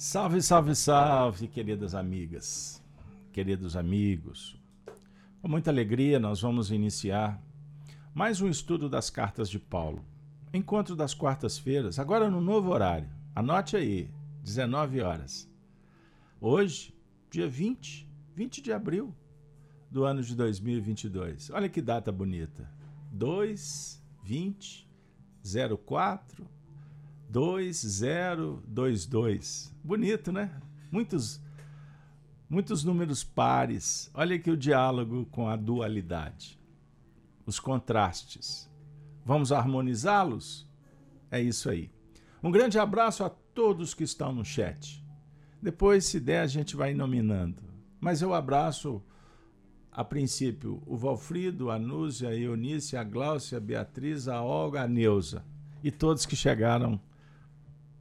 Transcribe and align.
Salve, 0.00 0.40
salve, 0.40 0.76
salve, 0.76 1.48
queridas 1.48 1.92
amigas, 1.92 2.80
queridos 3.32 3.74
amigos. 3.74 4.56
Com 5.42 5.48
muita 5.48 5.72
alegria, 5.72 6.20
nós 6.20 6.40
vamos 6.40 6.70
iniciar 6.70 7.42
mais 8.14 8.40
um 8.40 8.48
estudo 8.48 8.88
das 8.88 9.10
cartas 9.10 9.50
de 9.50 9.58
Paulo. 9.58 10.04
Encontro 10.54 10.94
das 10.94 11.14
quartas-feiras, 11.14 11.98
agora 11.98 12.30
no 12.30 12.40
novo 12.40 12.70
horário. 12.70 13.08
Anote 13.34 13.76
aí, 13.76 14.08
19 14.44 15.00
horas. 15.00 15.50
Hoje, 16.40 16.94
dia 17.28 17.48
20, 17.48 18.08
20 18.36 18.62
de 18.62 18.72
abril 18.72 19.12
do 19.90 20.04
ano 20.04 20.22
de 20.22 20.36
2022. 20.36 21.50
Olha 21.50 21.68
que 21.68 21.82
data 21.82 22.12
bonita. 22.12 22.70
2, 23.10 24.00
20, 24.22 24.88
04, 25.84 26.46
2022. 27.28 29.74
Bonito, 29.84 30.32
né? 30.32 30.50
Muitos 30.90 31.46
muitos 32.48 32.82
números 32.82 33.22
pares. 33.22 34.10
Olha 34.14 34.36
aqui 34.36 34.50
o 34.50 34.56
diálogo 34.56 35.26
com 35.26 35.46
a 35.48 35.56
dualidade. 35.56 36.58
Os 37.44 37.60
contrastes. 37.60 38.66
Vamos 39.24 39.52
harmonizá-los? 39.52 40.66
É 41.30 41.38
isso 41.40 41.68
aí. 41.68 41.90
Um 42.42 42.50
grande 42.50 42.78
abraço 42.78 43.22
a 43.22 43.28
todos 43.28 43.92
que 43.92 44.04
estão 44.04 44.32
no 44.32 44.42
chat. 44.44 45.04
Depois, 45.60 46.06
se 46.06 46.18
der, 46.18 46.40
a 46.40 46.46
gente 46.46 46.74
vai 46.76 46.94
nominando. 46.94 47.62
Mas 48.00 48.22
eu 48.22 48.32
abraço, 48.32 49.02
a 49.92 50.02
princípio, 50.04 50.82
o 50.86 50.96
Valfrido, 50.96 51.70
a 51.70 51.78
Núzia, 51.78 52.30
a 52.30 52.34
Eunice, 52.34 52.96
a 52.96 53.04
Gláucia, 53.04 53.58
a 53.58 53.60
Beatriz, 53.60 54.28
a 54.28 54.40
Olga, 54.40 54.80
a 54.82 54.88
Neuza 54.88 55.44
e 55.82 55.90
todos 55.90 56.26
que 56.26 56.36
chegaram 56.36 57.00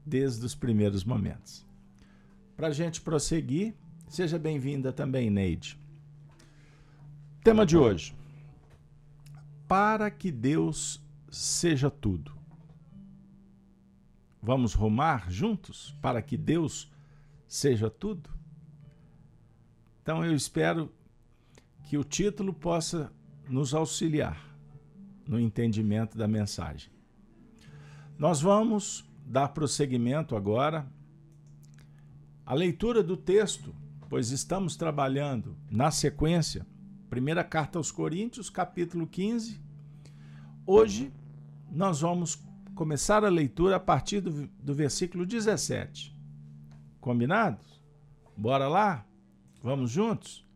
desde 0.08 0.46
os 0.46 0.56
primeiros 0.56 1.04
momentos. 1.04 1.66
Para 2.56 2.68
a 2.68 2.72
gente 2.72 3.02
prosseguir, 3.02 3.76
seja 4.08 4.40
bem-vinda 4.40 4.94
também, 4.94 5.30
Neide. 5.30 5.78
Tema 7.44 7.66
de 7.66 7.78
hoje: 7.78 8.16
Para 9.68 10.10
que 10.10 10.32
Deus 10.32 11.04
seja 11.30 11.92
tudo. 11.92 12.32
Vamos 14.42 14.74
rumar 14.74 15.30
juntos 15.30 15.96
para 16.02 16.22
que 16.22 16.38
Deus 16.38 16.90
seja 17.48 17.90
tudo? 17.90 18.30
Então 20.02 20.24
eu 20.24 20.34
espero 20.34 20.92
que 21.84 21.98
o 21.98 22.04
título 22.04 22.54
possa 22.54 23.12
nos 23.50 23.74
auxiliar 23.74 24.42
no 25.28 25.40
entendimento 25.40 26.18
da 26.18 26.28
mensagem. 26.28 26.90
Nós 28.18 28.42
vamos 28.42 29.07
dar 29.28 29.50
prosseguimento 29.50 30.36
agora 30.36 30.88
à 32.46 32.54
leitura 32.54 33.04
do 33.04 33.18
texto, 33.18 33.76
pois 34.10 34.32
estamos 34.32 34.78
trabalhando 34.78 35.58
na 35.70 35.92
sequência, 35.92 36.66
primeira 37.10 37.44
carta 37.44 37.78
aos 37.78 37.92
Coríntios, 37.92 38.50
capítulo 38.50 39.06
15. 39.06 39.62
Hoje 40.66 41.12
nós 41.70 42.00
vamos 42.00 42.42
começar 42.74 43.26
a 43.26 43.30
leitura 43.30 43.76
a 43.76 43.80
partir 43.82 44.22
do, 44.22 44.48
do 44.48 44.74
versículo 44.74 45.26
17. 45.26 46.16
Combinados? 47.02 47.82
Bora 48.36 48.70
lá? 48.70 49.06
Vamos 49.62 49.92
juntos? 49.92 50.48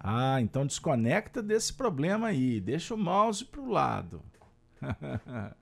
Ah, 0.00 0.40
então 0.40 0.66
desconecta 0.66 1.40
desse 1.40 1.72
problema 1.72 2.26
aí, 2.28 2.60
deixa 2.60 2.92
o 2.92 2.98
mouse 2.98 3.44
para 3.44 3.60
o 3.60 3.70
lado. 3.70 4.20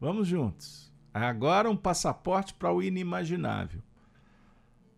Vamos 0.00 0.28
juntos. 0.28 0.91
Agora 1.12 1.70
um 1.70 1.76
passaporte 1.76 2.54
para 2.54 2.72
o 2.72 2.82
inimaginável, 2.82 3.82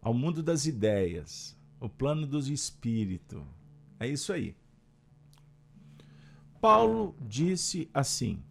ao 0.01 0.15
mundo 0.15 0.43
das 0.43 0.65
ideias, 0.67 1.59
o 1.81 1.89
plano 1.89 2.27
dos 2.27 2.49
espíritos. 2.49 3.43
É 3.99 4.07
isso 4.07 4.33
aí. 4.33 4.57
Paulo 6.61 7.17
disse 7.21 7.91
assim, 7.93 8.43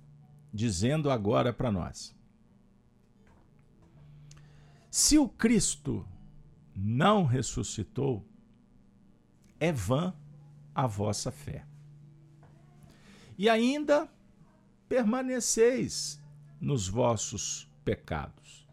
dizendo 0.53 1.09
agora 1.09 1.53
para 1.53 1.71
nós: 1.71 2.15
Se 4.91 5.17
o 5.17 5.27
Cristo 5.27 6.05
não 6.75 7.23
ressuscitou, 7.25 8.27
é 9.59 9.71
vã 9.71 10.13
a 10.75 10.85
vossa 10.85 11.31
fé. 11.31 11.65
E 13.37 13.49
ainda 13.49 14.07
permaneceis 14.87 16.22
nos 16.63 16.87
vossos 16.87 17.69
pecados, 17.83 18.65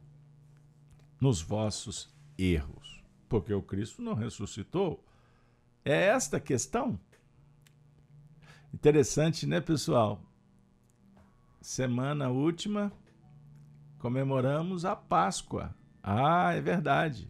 nos 1.21 1.43
vossos 1.43 2.09
erros, 2.39 3.03
porque 3.29 3.53
o 3.53 3.61
Cristo 3.61 4.01
não 4.01 4.15
ressuscitou. 4.15 5.05
É 5.85 6.07
esta 6.07 6.37
a 6.37 6.41
questão. 6.41 7.01
Interessante, 8.73 9.45
né, 9.45 9.61
pessoal? 9.61 10.23
Semana 11.61 12.29
última 12.29 12.93
comemoramos 13.99 14.85
a 14.85 14.95
Páscoa. 14.95 15.75
Ah, 16.01 16.55
é 16.55 16.61
verdade. 16.61 17.29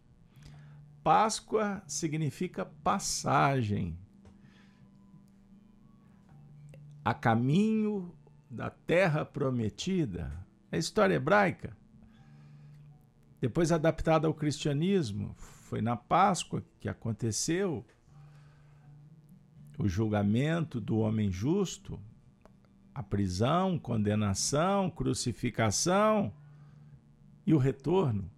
Páscoa 1.02 1.82
significa 1.86 2.66
passagem. 2.66 3.98
A 7.02 7.14
caminho 7.14 8.14
da 8.50 8.68
terra 8.68 9.24
prometida 9.24 10.39
é 10.70 10.78
história 10.78 11.14
hebraica. 11.14 11.76
Depois 13.40 13.72
adaptada 13.72 14.26
ao 14.26 14.34
cristianismo, 14.34 15.34
foi 15.36 15.80
na 15.80 15.96
Páscoa 15.96 16.62
que 16.78 16.88
aconteceu 16.88 17.84
o 19.78 19.88
julgamento 19.88 20.80
do 20.80 20.98
homem 20.98 21.30
justo, 21.30 21.98
a 22.94 23.02
prisão, 23.02 23.78
condenação, 23.78 24.90
crucificação 24.90 26.32
e 27.46 27.54
o 27.54 27.58
retorno 27.58 28.30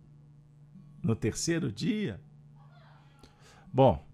no 1.02 1.16
terceiro 1.16 1.72
dia. 1.72 2.20
Bom, 3.72 4.06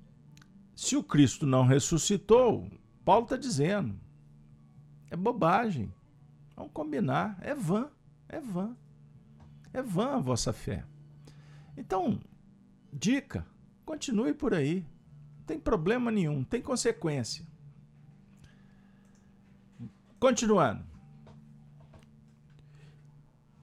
se 0.75 0.97
o 0.97 1.03
Cristo 1.03 1.45
não 1.45 1.67
ressuscitou, 1.67 2.71
Paulo 3.05 3.25
está 3.25 3.37
dizendo, 3.37 3.99
é 5.11 5.17
bobagem. 5.17 5.93
Vamos 6.57 6.73
combinar, 6.73 7.37
é 7.43 7.55
vã. 7.55 7.91
É 8.29 8.41
vã. 8.41 8.77
É 9.73 9.83
vã 9.83 10.17
a 10.17 10.21
vossa 10.21 10.53
fé. 10.53 10.85
Então, 11.77 12.21
dica, 12.93 13.47
continue 13.85 14.35
por 14.35 14.53
aí. 14.53 14.85
Não 15.39 15.45
tem 15.47 15.59
problema 15.59 16.11
nenhum, 16.11 16.45
tem 16.45 16.61
consequência. 16.61 17.47
Continuando. 20.19 20.85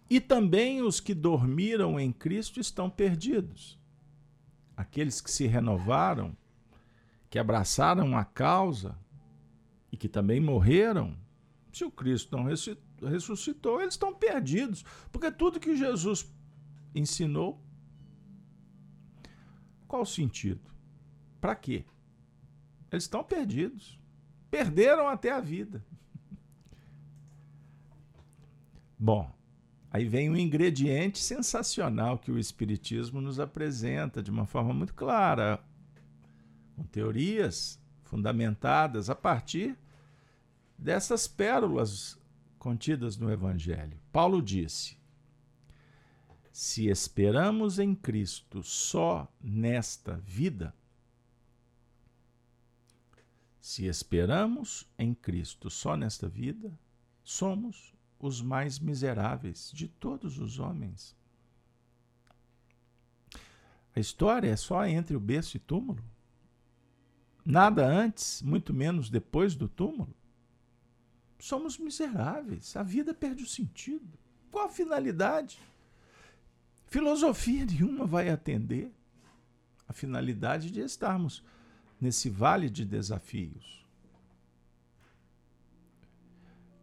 E 0.09 0.20
também 0.20 0.82
os 0.82 1.00
que 1.00 1.14
dormiram 1.14 2.00
em 2.00 2.12
Cristo 2.12 2.59
estão 2.59 2.90
perdidos. 2.90 3.78
Aqueles 4.78 5.20
que 5.20 5.32
se 5.32 5.47
renovaram, 5.47 6.36
que 7.30 7.40
abraçaram 7.40 8.18
a 8.18 8.24
causa 8.24 8.97
e 9.92 9.97
que 9.97 10.08
também 10.08 10.40
morreram, 10.40 11.18
se 11.74 11.84
o 11.84 11.92
Cristo 11.92 12.38
não 12.38 12.44
ressuscitou, 13.01 13.81
eles 13.81 13.94
estão 13.94 14.13
perdidos. 14.13 14.83
Porque 15.11 15.31
tudo 15.31 15.59
que 15.59 15.75
Jesus 15.75 16.25
ensinou, 16.94 17.61
qual 19.88 20.03
o 20.03 20.06
sentido? 20.06 20.72
Para 21.41 21.55
quê? 21.55 21.85
Eles 22.91 23.03
estão 23.03 23.23
perdidos. 23.23 24.00
Perderam 24.50 25.07
até 25.07 25.31
a 25.31 25.39
vida. 25.39 25.85
Bom, 28.97 29.29
aí 29.91 30.07
vem 30.07 30.29
um 30.29 30.38
ingrediente 30.38 31.19
sensacional 31.19 32.17
que 32.17 32.31
o 32.31 32.39
Espiritismo 32.39 33.19
nos 33.19 33.39
apresenta 33.39 34.23
de 34.23 34.31
uma 34.31 34.46
forma 34.46 34.73
muito 34.73 34.93
clara, 34.93 35.64
com 36.75 36.84
teorias 36.84 37.79
fundamentadas 38.03 39.09
a 39.09 39.16
partir 39.16 39.78
dessas 40.78 41.28
pérolas 41.28 42.17
contidas 42.66 43.16
no 43.16 43.32
Evangelho. 43.32 43.96
Paulo 44.12 44.41
disse: 44.41 44.97
Se 46.52 46.88
esperamos 46.88 47.78
em 47.78 47.94
Cristo 47.94 48.64
só 48.64 49.32
nesta 49.40 50.16
vida, 50.16 50.73
se 53.62 53.85
esperamos 53.85 54.90
em 54.97 55.14
Cristo 55.14 55.70
só 55.70 55.96
nesta 55.96 56.28
vida, 56.28 56.76
somos 57.23 57.94
os 58.20 58.41
mais 58.41 58.79
miseráveis 58.79 59.70
de 59.72 59.88
todos 59.88 60.40
os 60.40 60.58
homens. 60.58 61.16
A 63.96 64.00
história 64.00 64.50
é 64.50 64.56
só 64.56 64.88
entre 64.88 65.16
o 65.16 65.20
berço 65.20 65.56
e 65.56 65.59
túmulo. 65.59 66.03
Nada 67.46 67.85
antes, 67.85 68.41
muito 68.41 68.73
menos 68.73 69.08
depois 69.08 69.53
do 69.53 69.70
túmulo 69.70 70.16
somos 71.40 71.78
miseráveis. 71.78 72.76
A 72.76 72.84
vida 72.84 73.14
perde 73.14 73.43
o 73.43 73.47
sentido. 73.47 74.17
Qual 74.52 74.66
a 74.66 74.70
finalidade? 74.70 75.59
Filosofia 76.87 77.66
nenhuma 77.66 78.05
vai 78.05 78.29
atender 78.29 78.91
a 79.87 79.93
finalidade 79.93 80.72
de 80.72 80.79
estarmos 80.79 81.43
nesse 81.99 82.29
vale 82.29 82.70
de 82.70 82.85
desafios. 82.85 83.85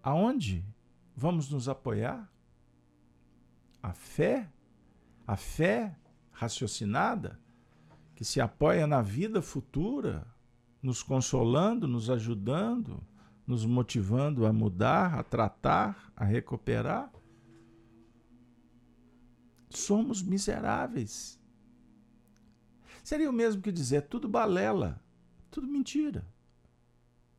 Aonde 0.03 0.65
vamos 1.17 1.49
nos 1.49 1.69
apoiar? 1.69 2.31
A 3.83 3.93
fé, 3.93 4.49
a 5.27 5.37
fé 5.37 5.97
raciocinada, 6.33 7.41
que 8.15 8.25
se 8.25 8.41
apoia 8.41 8.87
na 8.87 9.03
vida 9.03 9.41
futura, 9.41 10.27
nos 10.83 11.03
consolando, 11.03 11.87
nos 11.87 12.11
ajudando, 12.11 13.03
nos 13.47 13.65
motivando 13.65 14.47
a 14.47 14.53
mudar, 14.53 15.19
a 15.19 15.23
tratar, 15.23 16.13
a 16.17 16.25
recuperar. 16.25 17.13
Somos 19.69 20.23
miseráveis. 20.23 21.41
Seria 23.03 23.29
o 23.29 23.33
mesmo 23.33 23.63
que 23.63 23.73
dizer 23.73 24.03
tudo 24.03 24.29
balela, 24.29 25.03
tudo 25.51 25.67
mentira, 25.67 26.27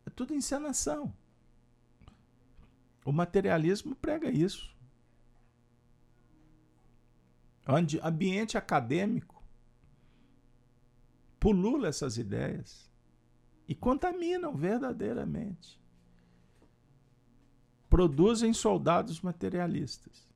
é 0.06 0.10
tudo 0.10 0.34
encenação. 0.34 1.14
O 3.06 3.12
materialismo 3.12 3.96
prega 3.96 4.30
isso. 4.30 4.74
Onde 7.68 8.00
ambiente 8.00 8.58
acadêmico 8.58 9.42
pulula 11.40 11.88
essas 11.88 12.18
ideias 12.18 12.90
e 13.68 13.76
contaminam 13.76 14.56
verdadeiramente. 14.56 15.83
Produzem 17.94 18.52
soldados 18.54 19.22
materialistas. 19.22 20.28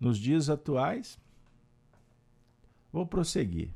Nos 0.00 0.16
dias 0.16 0.48
atuais, 0.48 1.20
vou 2.90 3.06
prosseguir. 3.06 3.74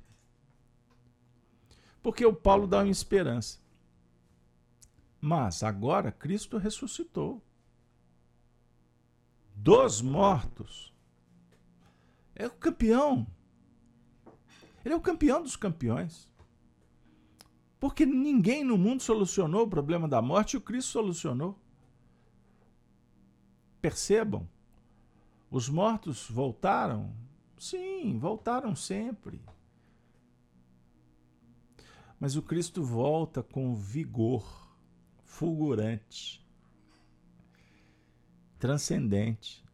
Porque 2.03 2.25
o 2.25 2.33
Paulo 2.33 2.67
dá 2.67 2.79
uma 2.79 2.89
esperança. 2.89 3.59
Mas 5.21 5.63
agora 5.63 6.11
Cristo 6.11 6.57
ressuscitou 6.57 7.43
dos 9.55 10.01
mortos. 10.01 10.95
É 12.35 12.47
o 12.47 12.51
campeão. 12.51 13.27
Ele 14.83 14.95
é 14.95 14.97
o 14.97 15.03
campeão 15.03 15.43
dos 15.43 15.55
campeões. 15.55 16.33
Porque 17.79 18.07
ninguém 18.07 18.65
no 18.65 18.79
mundo 18.79 19.03
solucionou 19.03 19.65
o 19.65 19.69
problema 19.69 20.09
da 20.09 20.23
morte 20.23 20.55
e 20.55 20.57
o 20.57 20.63
Cristo 20.63 20.93
solucionou. 20.93 21.61
Percebam, 23.81 24.49
os 25.51 25.69
mortos 25.69 26.29
voltaram? 26.31 27.13
Sim, 27.59 28.19
voltaram 28.19 28.77
sempre. 28.77 29.41
Mas 32.19 32.37
o 32.37 32.43
Cristo 32.43 32.83
volta 32.83 33.43
com 33.43 33.75
vigor 33.75 34.71
fulgurante, 35.25 36.45
transcendente, 38.59 39.65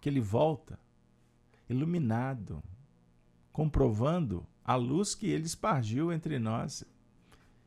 que 0.00 0.08
ele 0.08 0.20
volta 0.20 0.78
iluminado, 1.68 2.62
comprovando 3.52 4.46
a 4.64 4.74
luz 4.74 5.14
que 5.14 5.26
ele 5.26 5.44
espargiu 5.44 6.12
entre 6.12 6.38
nós 6.38 6.84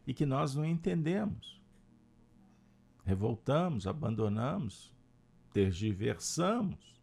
e 0.06 0.14
que 0.14 0.26
nós 0.26 0.56
não 0.56 0.66
entendemos. 0.66 1.62
Revoltamos, 3.06 3.88
abandonamos, 3.88 4.94
tergiversamos, 5.54 7.02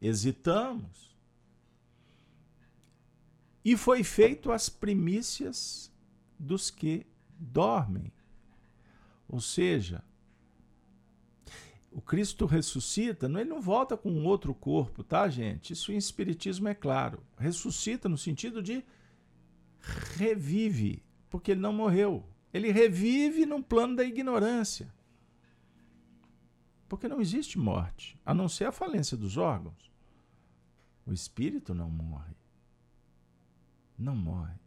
hesitamos. 0.00 1.14
E 3.64 3.76
foi 3.76 4.04
feito 4.04 4.52
as 4.52 4.68
primícias 4.68 5.92
dos 6.38 6.70
que 6.70 7.06
dormem. 7.38 8.12
Ou 9.28 9.40
seja, 9.40 10.04
o 11.90 12.00
Cristo 12.00 12.46
ressuscita, 12.46 13.26
ele 13.26 13.44
não 13.44 13.60
volta 13.60 13.96
com 13.96 14.24
outro 14.24 14.54
corpo, 14.54 15.02
tá, 15.02 15.28
gente? 15.28 15.72
Isso 15.72 15.90
em 15.90 15.96
Espiritismo 15.96 16.68
é 16.68 16.74
claro. 16.74 17.22
Ressuscita 17.38 18.08
no 18.08 18.18
sentido 18.18 18.62
de 18.62 18.84
revive, 20.16 21.02
porque 21.30 21.52
ele 21.52 21.60
não 21.60 21.72
morreu. 21.72 22.22
Ele 22.52 22.70
revive 22.70 23.46
num 23.46 23.62
plano 23.62 23.96
da 23.96 24.04
ignorância. 24.04 24.94
Porque 26.88 27.08
não 27.08 27.20
existe 27.20 27.58
morte, 27.58 28.18
a 28.24 28.32
não 28.32 28.48
ser 28.48 28.66
a 28.66 28.72
falência 28.72 29.16
dos 29.16 29.36
órgãos. 29.36 29.90
O 31.04 31.12
espírito 31.12 31.74
não 31.74 31.90
morre. 31.90 32.34
Não 33.98 34.14
morre. 34.14 34.58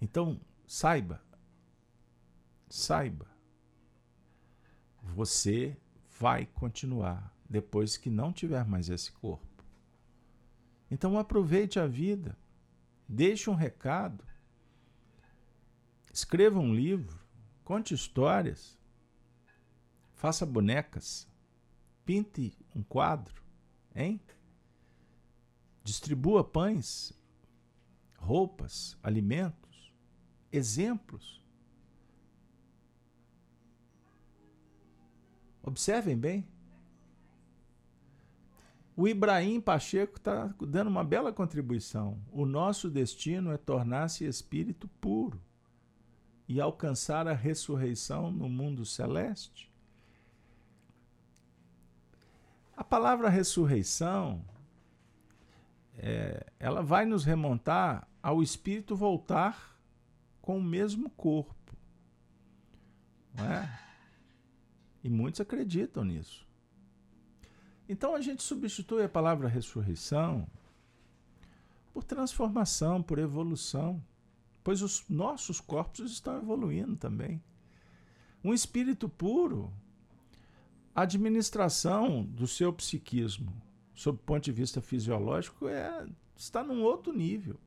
Então, 0.00 0.40
saiba, 0.66 1.22
saiba, 2.68 3.26
você 5.02 5.76
vai 6.18 6.46
continuar 6.46 7.34
depois 7.48 7.96
que 7.96 8.10
não 8.10 8.32
tiver 8.32 8.64
mais 8.66 8.88
esse 8.88 9.10
corpo. 9.12 9.46
Então 10.90 11.18
aproveite 11.18 11.78
a 11.78 11.86
vida, 11.86 12.36
deixe 13.08 13.48
um 13.48 13.54
recado, 13.54 14.24
escreva 16.12 16.58
um 16.58 16.74
livro, 16.74 17.18
conte 17.64 17.94
histórias, 17.94 18.77
faça 20.18 20.44
bonecas, 20.44 21.28
pinte 22.04 22.52
um 22.74 22.82
quadro, 22.82 23.40
hein? 23.94 24.20
Distribua 25.84 26.42
pães, 26.42 27.12
roupas, 28.16 28.98
alimentos, 29.00 29.94
exemplos. 30.50 31.40
Observem 35.62 36.18
bem. 36.18 36.48
O 38.96 39.06
Ibrahim 39.06 39.60
Pacheco 39.60 40.16
está 40.16 40.52
dando 40.60 40.88
uma 40.88 41.04
bela 41.04 41.32
contribuição. 41.32 42.20
O 42.32 42.44
nosso 42.44 42.90
destino 42.90 43.52
é 43.52 43.56
tornar-se 43.56 44.24
espírito 44.24 44.88
puro 45.00 45.40
e 46.48 46.60
alcançar 46.60 47.28
a 47.28 47.34
ressurreição 47.34 48.32
no 48.32 48.48
mundo 48.48 48.84
celeste. 48.84 49.68
A 52.78 52.84
palavra 52.84 53.28
ressurreição, 53.28 54.44
é, 55.96 56.46
ela 56.60 56.80
vai 56.80 57.04
nos 57.04 57.24
remontar 57.24 58.06
ao 58.22 58.40
espírito 58.40 58.94
voltar 58.94 59.76
com 60.40 60.58
o 60.58 60.62
mesmo 60.62 61.10
corpo. 61.10 61.76
Não 63.34 63.44
é? 63.46 63.80
E 65.02 65.10
muitos 65.10 65.40
acreditam 65.40 66.04
nisso. 66.04 66.46
Então 67.88 68.14
a 68.14 68.20
gente 68.20 68.44
substitui 68.44 69.02
a 69.02 69.08
palavra 69.08 69.48
ressurreição 69.48 70.48
por 71.92 72.04
transformação, 72.04 73.02
por 73.02 73.18
evolução, 73.18 74.00
pois 74.62 74.82
os 74.82 75.04
nossos 75.08 75.60
corpos 75.60 76.12
estão 76.12 76.38
evoluindo 76.38 76.94
também. 76.94 77.42
Um 78.44 78.54
espírito 78.54 79.08
puro, 79.08 79.72
administração 81.02 82.24
do 82.24 82.46
seu 82.46 82.72
psiquismo, 82.72 83.52
sob 83.94 84.18
o 84.18 84.22
ponto 84.22 84.44
de 84.44 84.52
vista 84.52 84.80
fisiológico, 84.80 85.68
é, 85.68 86.06
está 86.36 86.62
num 86.62 86.82
outro 86.82 87.12
nível. 87.12 87.58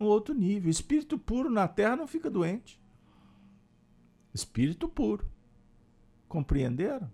Um 0.00 0.06
outro 0.06 0.34
nível. 0.34 0.70
Espírito 0.70 1.18
puro 1.18 1.50
na 1.50 1.66
Terra 1.66 1.96
não 1.96 2.06
fica 2.06 2.30
doente. 2.30 2.80
Espírito 4.32 4.88
puro. 4.88 5.28
Compreenderam? 6.28 7.10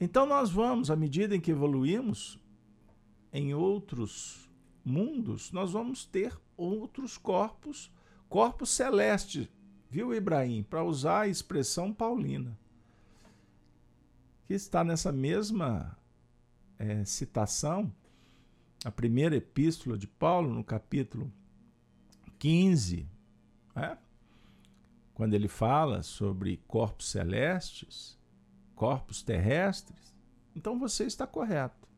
Então 0.00 0.26
nós 0.26 0.50
vamos, 0.50 0.90
à 0.90 0.96
medida 0.96 1.34
em 1.34 1.40
que 1.40 1.50
evoluímos 1.50 2.38
em 3.32 3.54
outros 3.54 4.48
mundos, 4.84 5.50
nós 5.50 5.72
vamos 5.72 6.04
ter 6.04 6.38
outros 6.56 7.16
corpos, 7.16 7.90
corpos 8.28 8.70
celestes, 8.70 9.48
viu, 9.90 10.14
Ibrahim? 10.14 10.62
Para 10.62 10.82
usar 10.82 11.20
a 11.20 11.28
expressão 11.28 11.92
paulina, 11.92 12.58
que 14.46 14.54
está 14.54 14.84
nessa 14.84 15.10
mesma 15.10 15.96
é, 16.78 17.04
citação, 17.04 17.92
a 18.84 18.90
primeira 18.90 19.36
epístola 19.36 19.96
de 19.96 20.06
Paulo, 20.06 20.52
no 20.52 20.62
capítulo 20.62 21.32
15, 22.38 23.08
é? 23.74 23.96
quando 25.14 25.34
ele 25.34 25.48
fala 25.48 26.02
sobre 26.02 26.58
corpos 26.68 27.10
celestes, 27.10 28.18
corpos 28.74 29.22
terrestres, 29.22 30.14
então 30.54 30.78
você 30.78 31.04
está 31.04 31.26
correto. 31.26 31.88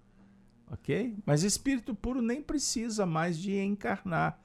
Ok? 0.70 1.16
Mas 1.24 1.42
espírito 1.42 1.94
puro 1.94 2.20
nem 2.20 2.42
precisa 2.42 3.06
mais 3.06 3.38
de 3.38 3.56
encarnar. 3.58 4.40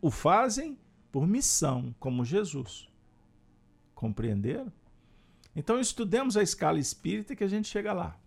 O 0.00 0.10
fazem 0.10 0.78
por 1.14 1.28
missão, 1.28 1.94
como 2.00 2.24
Jesus. 2.24 2.88
Compreenderam? 3.94 4.72
Então 5.54 5.78
estudemos 5.78 6.36
a 6.36 6.42
escala 6.42 6.80
espírita 6.80 7.36
que 7.36 7.44
a 7.44 7.46
gente 7.46 7.68
chega 7.68 7.92
lá. 7.92 8.18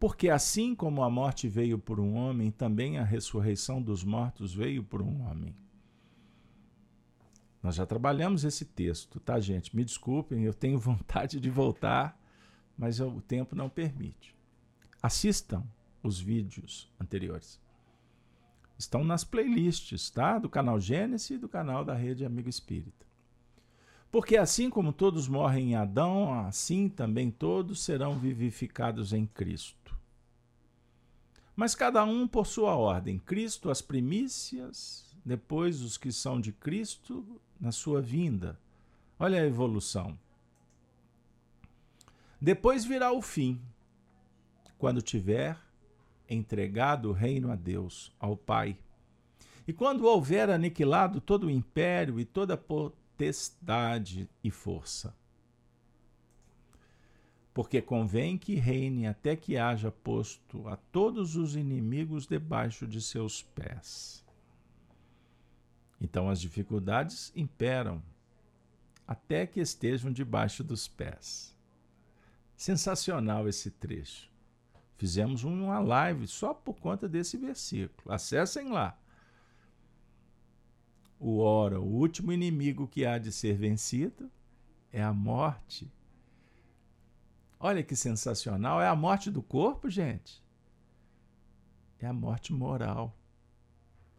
Porque 0.00 0.30
assim 0.30 0.74
como 0.74 1.02
a 1.02 1.10
morte 1.10 1.46
veio 1.46 1.78
por 1.78 2.00
um 2.00 2.14
homem, 2.14 2.50
também 2.50 2.96
a 2.96 3.04
ressurreição 3.04 3.82
dos 3.82 4.02
mortos 4.02 4.54
veio 4.54 4.82
por 4.82 5.02
um 5.02 5.20
homem. 5.28 5.54
Nós 7.62 7.74
já 7.74 7.84
trabalhamos 7.84 8.42
esse 8.42 8.64
texto, 8.64 9.20
tá, 9.20 9.38
gente? 9.38 9.76
Me 9.76 9.84
desculpem, 9.84 10.44
eu 10.44 10.54
tenho 10.54 10.78
vontade 10.80 11.38
de 11.38 11.50
voltar, 11.50 12.18
mas 12.78 12.98
o 12.98 13.20
tempo 13.20 13.54
não 13.54 13.68
permite. 13.68 14.34
Assistam 15.02 15.66
os 16.02 16.18
vídeos 16.18 16.90
anteriores. 16.98 17.61
Estão 18.82 19.04
nas 19.04 19.22
playlists, 19.22 20.10
tá? 20.10 20.40
Do 20.40 20.48
canal 20.48 20.80
Gênesis 20.80 21.30
e 21.30 21.38
do 21.38 21.48
canal 21.48 21.84
da 21.84 21.94
Rede 21.94 22.24
Amigo 22.24 22.48
Espírita. 22.48 23.06
Porque 24.10 24.36
assim 24.36 24.68
como 24.68 24.92
todos 24.92 25.28
morrem 25.28 25.70
em 25.70 25.76
Adão, 25.76 26.34
assim 26.46 26.88
também 26.88 27.30
todos 27.30 27.80
serão 27.84 28.18
vivificados 28.18 29.12
em 29.12 29.24
Cristo. 29.24 29.96
Mas 31.54 31.76
cada 31.76 32.04
um 32.04 32.26
por 32.26 32.44
sua 32.44 32.74
ordem: 32.74 33.20
Cristo 33.20 33.70
as 33.70 33.80
primícias, 33.80 35.06
depois 35.24 35.80
os 35.80 35.96
que 35.96 36.10
são 36.10 36.40
de 36.40 36.50
Cristo 36.50 37.24
na 37.60 37.70
sua 37.70 38.02
vinda. 38.02 38.58
Olha 39.16 39.40
a 39.40 39.46
evolução. 39.46 40.18
Depois 42.40 42.84
virá 42.84 43.12
o 43.12 43.22
fim, 43.22 43.60
quando 44.76 45.00
tiver 45.00 45.56
entregado 46.32 47.10
o 47.10 47.12
reino 47.12 47.50
a 47.50 47.56
Deus, 47.56 48.12
ao 48.18 48.36
Pai. 48.36 48.76
E 49.66 49.72
quando 49.72 50.06
houver 50.06 50.50
aniquilado 50.50 51.20
todo 51.20 51.46
o 51.46 51.50
império 51.50 52.18
e 52.18 52.24
toda 52.24 52.56
potestade 52.56 54.28
e 54.42 54.50
força. 54.50 55.14
Porque 57.54 57.82
convém 57.82 58.38
que 58.38 58.54
reine 58.54 59.06
até 59.06 59.36
que 59.36 59.58
haja 59.58 59.90
posto 59.90 60.66
a 60.66 60.76
todos 60.76 61.36
os 61.36 61.54
inimigos 61.54 62.26
debaixo 62.26 62.86
de 62.86 63.00
seus 63.00 63.42
pés. 63.42 64.24
Então 66.00 66.28
as 66.28 66.40
dificuldades 66.40 67.30
imperam 67.36 68.02
até 69.06 69.46
que 69.46 69.60
estejam 69.60 70.10
debaixo 70.10 70.64
dos 70.64 70.88
pés. 70.88 71.54
Sensacional 72.56 73.46
esse 73.46 73.70
trecho. 73.70 74.31
Fizemos 75.02 75.42
uma 75.42 75.80
live 75.80 76.28
só 76.28 76.54
por 76.54 76.74
conta 76.78 77.08
desse 77.08 77.36
versículo. 77.36 78.12
Acessem 78.14 78.70
lá 78.70 78.96
o 81.18 81.40
ora, 81.40 81.80
o 81.80 81.84
último 81.84 82.32
inimigo 82.32 82.86
que 82.86 83.04
há 83.04 83.18
de 83.18 83.32
ser 83.32 83.56
vencido 83.56 84.30
é 84.92 85.02
a 85.02 85.12
morte. 85.12 85.92
Olha 87.58 87.82
que 87.82 87.96
sensacional, 87.96 88.80
é 88.80 88.86
a 88.86 88.94
morte 88.94 89.28
do 89.28 89.42
corpo, 89.42 89.90
gente. 89.90 90.40
É 91.98 92.06
a 92.06 92.12
morte 92.12 92.52
moral. 92.52 93.12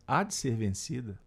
Há 0.05 0.21
de 0.23 0.33
ser 0.33 0.57
vencida. 0.57 1.17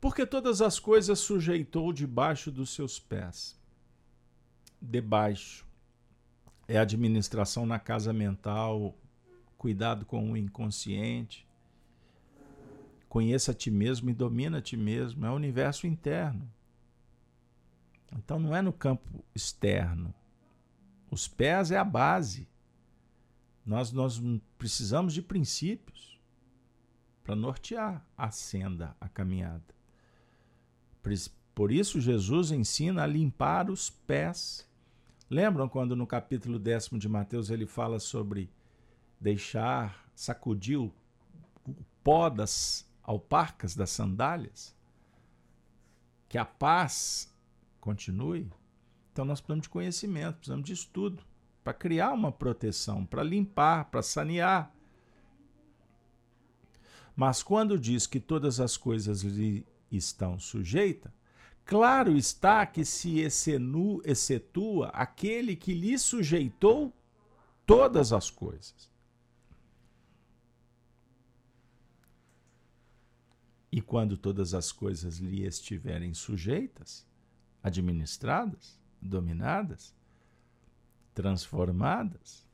Porque 0.00 0.24
todas 0.24 0.62
as 0.62 0.78
coisas 0.78 1.18
sujeitou 1.18 1.92
debaixo 1.92 2.50
dos 2.50 2.70
seus 2.70 2.98
pés. 2.98 3.60
Debaixo. 4.80 5.65
É 6.68 6.78
administração 6.78 7.64
na 7.64 7.78
casa 7.78 8.12
mental, 8.12 8.96
cuidado 9.56 10.04
com 10.04 10.32
o 10.32 10.36
inconsciente, 10.36 11.46
Conheça 13.16 13.52
a 13.52 13.54
ti 13.54 13.70
mesmo 13.70 14.10
e 14.10 14.12
domina 14.12 14.58
a 14.58 14.60
ti 14.60 14.76
mesmo. 14.76 15.24
É 15.24 15.30
o 15.30 15.34
universo 15.34 15.86
interno. 15.86 16.52
Então 18.14 18.38
não 18.38 18.54
é 18.54 18.60
no 18.60 18.74
campo 18.74 19.24
externo. 19.34 20.14
Os 21.10 21.26
pés 21.26 21.70
é 21.70 21.78
a 21.78 21.84
base. 21.84 22.46
Nós, 23.64 23.90
nós 23.90 24.20
precisamos 24.58 25.14
de 25.14 25.22
princípios 25.22 26.20
para 27.24 27.34
nortear 27.34 28.04
a 28.18 28.30
senda, 28.30 28.94
a 29.00 29.08
caminhada. 29.08 29.74
Por 31.54 31.72
isso, 31.72 32.02
Jesus 32.02 32.50
ensina 32.50 33.04
a 33.04 33.06
limpar 33.06 33.70
os 33.70 33.88
pés. 33.88 34.68
Lembram 35.28 35.68
quando 35.68 35.96
no 35.96 36.06
capítulo 36.06 36.58
décimo 36.58 36.98
de 36.98 37.08
Mateus 37.08 37.50
ele 37.50 37.66
fala 37.66 37.98
sobre 37.98 38.48
deixar, 39.20 40.08
sacudir 40.14 40.78
o 40.78 40.92
pó 42.04 42.28
das 42.30 42.88
alparcas 43.02 43.74
das 43.74 43.90
sandálias, 43.90 44.74
que 46.28 46.38
a 46.38 46.44
paz 46.44 47.34
continue. 47.80 48.48
Então 49.12 49.24
nós 49.24 49.40
precisamos 49.40 49.62
de 49.64 49.68
conhecimento, 49.68 50.36
precisamos 50.36 50.64
de 50.64 50.72
estudo 50.72 51.22
para 51.64 51.74
criar 51.74 52.12
uma 52.12 52.30
proteção, 52.30 53.04
para 53.04 53.24
limpar, 53.24 53.86
para 53.86 54.02
sanear. 54.02 54.72
Mas 57.16 57.42
quando 57.42 57.78
diz 57.78 58.06
que 58.06 58.20
todas 58.20 58.60
as 58.60 58.76
coisas 58.76 59.22
lhe 59.22 59.66
estão 59.90 60.38
sujeitas, 60.38 61.10
claro 61.66 62.16
está 62.16 62.64
que 62.64 62.84
se 62.84 63.20
excetua 63.20 64.88
aquele 64.88 65.56
que 65.56 65.74
lhe 65.74 65.98
sujeitou 65.98 66.94
todas 67.66 68.12
as 68.12 68.30
coisas. 68.30 68.88
E 73.70 73.82
quando 73.82 74.16
todas 74.16 74.54
as 74.54 74.72
coisas 74.72 75.18
lhe 75.18 75.44
estiverem 75.44 76.14
sujeitas, 76.14 77.04
administradas, 77.62 78.80
dominadas, 79.02 79.94
transformadas, 81.12 82.46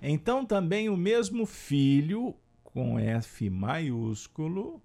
então 0.00 0.44
também 0.44 0.88
o 0.88 0.96
mesmo 0.96 1.46
Filho, 1.46 2.36
com 2.62 2.98
F 2.98 3.50
maiúsculo, 3.50 4.80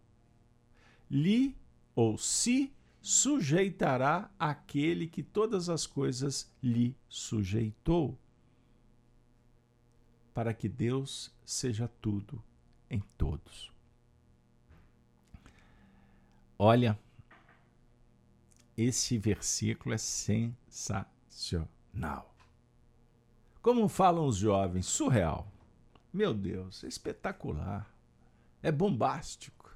lhe 1.11 1.55
ou 1.93 2.17
se 2.17 2.74
sujeitará 3.05 4.31
àquele 4.39 5.05
que 5.05 5.21
todas 5.21 5.69
as 5.69 5.85
coisas 5.85 6.51
lhe 6.59 6.97
sujeitou, 7.07 8.17
para 10.33 10.51
que 10.55 10.67
Deus 10.67 11.31
seja 11.45 11.87
tudo 12.01 12.43
em 12.89 12.99
todos. 13.15 13.71
Olha, 16.57 16.97
esse 18.75 19.19
versículo 19.19 19.93
é 19.93 19.99
sensacional. 19.99 21.15
Como 23.61 23.87
falam 23.87 24.25
os 24.25 24.37
jovens, 24.37 24.87
surreal. 24.87 25.47
Meu 26.11 26.33
Deus, 26.33 26.83
é 26.83 26.87
espetacular. 26.87 27.87
É 28.63 28.71
bombástico. 28.71 29.69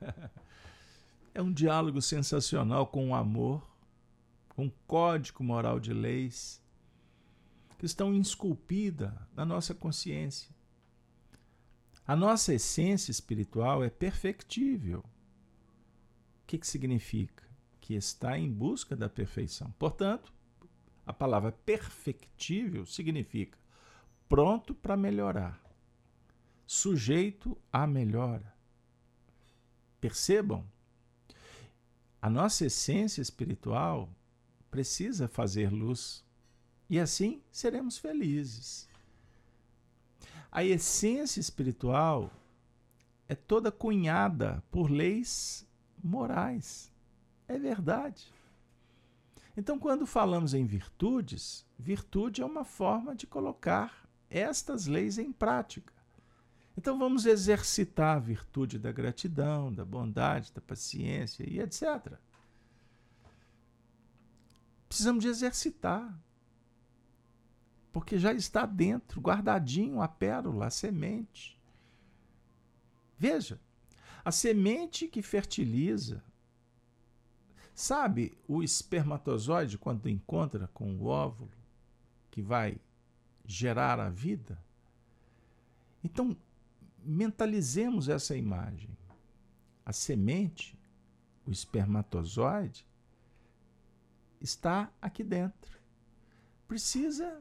é 1.36 1.42
um 1.42 1.52
diálogo 1.52 2.00
sensacional 2.00 2.86
com 2.86 3.10
o 3.10 3.14
amor, 3.14 3.62
com 4.48 4.64
um 4.64 4.72
código 4.86 5.44
moral 5.44 5.78
de 5.78 5.92
leis 5.92 6.62
que 7.78 7.84
estão 7.84 8.14
esculpidas 8.14 9.12
na 9.34 9.44
nossa 9.44 9.74
consciência. 9.74 10.50
A 12.06 12.16
nossa 12.16 12.54
essência 12.54 13.10
espiritual 13.10 13.84
é 13.84 13.90
perfectível 13.90 15.00
o 15.00 16.46
que, 16.46 16.56
que 16.56 16.66
significa? 16.66 17.44
Que 17.80 17.94
está 17.94 18.38
em 18.38 18.50
busca 18.50 18.96
da 18.96 19.08
perfeição. 19.08 19.74
Portanto, 19.78 20.32
a 21.04 21.12
palavra 21.12 21.52
perfectível 21.52 22.86
significa 22.86 23.58
pronto 24.26 24.74
para 24.74 24.96
melhorar, 24.96 25.60
sujeito 26.64 27.58
à 27.70 27.86
melhora. 27.86 28.54
Percebam? 30.00 30.64
A 32.26 32.28
nossa 32.28 32.66
essência 32.66 33.22
espiritual 33.22 34.08
precisa 34.68 35.28
fazer 35.28 35.70
luz 35.70 36.24
e 36.90 36.98
assim 36.98 37.40
seremos 37.52 37.98
felizes. 37.98 38.88
A 40.50 40.64
essência 40.64 41.38
espiritual 41.38 42.32
é 43.28 43.36
toda 43.36 43.70
cunhada 43.70 44.60
por 44.72 44.90
leis 44.90 45.64
morais. 46.02 46.90
É 47.46 47.56
verdade. 47.56 48.26
Então, 49.56 49.78
quando 49.78 50.04
falamos 50.04 50.52
em 50.52 50.66
virtudes, 50.66 51.64
virtude 51.78 52.42
é 52.42 52.44
uma 52.44 52.64
forma 52.64 53.14
de 53.14 53.28
colocar 53.28 54.04
estas 54.28 54.88
leis 54.88 55.16
em 55.16 55.30
prática. 55.30 55.94
Então, 56.76 56.98
vamos 56.98 57.24
exercitar 57.24 58.16
a 58.16 58.20
virtude 58.20 58.78
da 58.78 58.92
gratidão, 58.92 59.72
da 59.72 59.84
bondade, 59.84 60.52
da 60.52 60.60
paciência 60.60 61.48
e 61.48 61.58
etc. 61.58 62.18
Precisamos 64.88 65.22
de 65.22 65.28
exercitar. 65.28 66.14
Porque 67.92 68.18
já 68.18 68.32
está 68.32 68.66
dentro, 68.66 69.22
guardadinho 69.22 70.02
a 70.02 70.08
pérola, 70.08 70.66
a 70.66 70.70
semente. 70.70 71.58
Veja, 73.18 73.58
a 74.22 74.30
semente 74.30 75.08
que 75.08 75.22
fertiliza. 75.22 76.22
Sabe 77.74 78.36
o 78.46 78.62
espermatozoide, 78.62 79.78
quando 79.78 80.08
encontra 80.08 80.68
com 80.74 80.94
o 80.96 81.06
óvulo, 81.06 81.50
que 82.30 82.42
vai 82.42 82.78
gerar 83.46 83.98
a 83.98 84.10
vida. 84.10 84.58
Então, 86.02 86.36
mentalizemos 87.06 88.08
essa 88.08 88.36
imagem. 88.36 88.90
A 89.84 89.92
semente, 89.92 90.76
o 91.46 91.50
espermatozoide, 91.50 92.86
está 94.40 94.90
aqui 95.00 95.22
dentro. 95.22 95.78
Precisa 96.66 97.40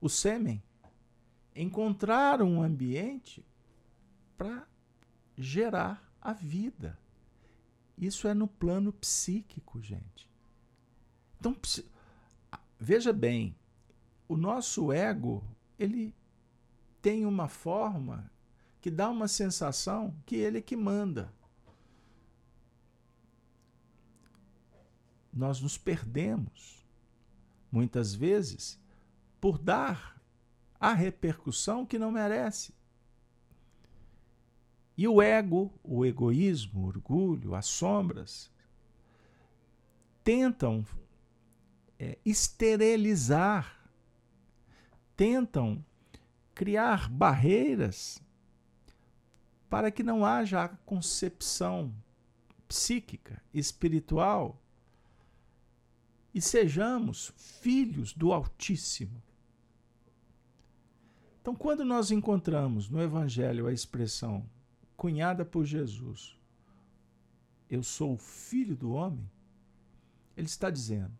o 0.00 0.08
sêmen 0.08 0.62
encontrar 1.54 2.42
um 2.42 2.60
ambiente 2.60 3.44
para 4.36 4.66
gerar 5.38 6.12
a 6.20 6.32
vida. 6.32 6.98
Isso 7.96 8.26
é 8.26 8.34
no 8.34 8.48
plano 8.48 8.92
psíquico, 8.92 9.80
gente. 9.80 10.28
Então, 11.38 11.56
veja 12.78 13.12
bem, 13.12 13.54
o 14.26 14.36
nosso 14.36 14.92
ego, 14.92 15.44
ele 15.78 16.12
tem 17.00 17.24
uma 17.24 17.48
forma 17.48 18.30
que 18.84 18.90
dá 18.90 19.08
uma 19.08 19.26
sensação 19.26 20.14
que 20.26 20.36
ele 20.36 20.58
é 20.58 20.60
que 20.60 20.76
manda. 20.76 21.32
Nós 25.32 25.58
nos 25.58 25.78
perdemos, 25.78 26.86
muitas 27.72 28.14
vezes, 28.14 28.78
por 29.40 29.56
dar 29.56 30.20
a 30.78 30.92
repercussão 30.92 31.86
que 31.86 31.98
não 31.98 32.12
merece. 32.12 32.74
E 34.98 35.08
o 35.08 35.22
ego, 35.22 35.72
o 35.82 36.04
egoísmo, 36.04 36.82
o 36.82 36.86
orgulho, 36.88 37.54
as 37.54 37.64
sombras, 37.64 38.52
tentam 40.22 40.84
é, 41.98 42.18
esterilizar, 42.22 43.90
tentam 45.16 45.82
criar 46.54 47.08
barreiras 47.08 48.22
para 49.74 49.90
que 49.90 50.04
não 50.04 50.24
haja 50.24 50.62
a 50.62 50.68
concepção 50.68 51.92
psíquica, 52.68 53.42
espiritual 53.52 54.62
e 56.32 56.40
sejamos 56.40 57.32
filhos 57.36 58.12
do 58.12 58.32
Altíssimo. 58.32 59.20
Então, 61.40 61.56
quando 61.56 61.84
nós 61.84 62.12
encontramos 62.12 62.88
no 62.88 63.02
Evangelho 63.02 63.66
a 63.66 63.72
expressão 63.72 64.48
cunhada 64.96 65.44
por 65.44 65.64
Jesus, 65.64 66.38
eu 67.68 67.82
sou 67.82 68.16
filho 68.16 68.76
do 68.76 68.92
homem, 68.92 69.28
ele 70.36 70.46
está 70.46 70.70
dizendo, 70.70 71.18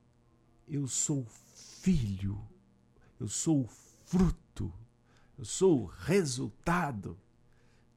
eu 0.68 0.86
sou 0.86 1.24
filho, 1.24 2.40
eu 3.18 3.26
sou 3.26 3.66
fruto, 4.04 4.72
eu 5.36 5.44
sou 5.44 5.86
resultado 5.86 7.18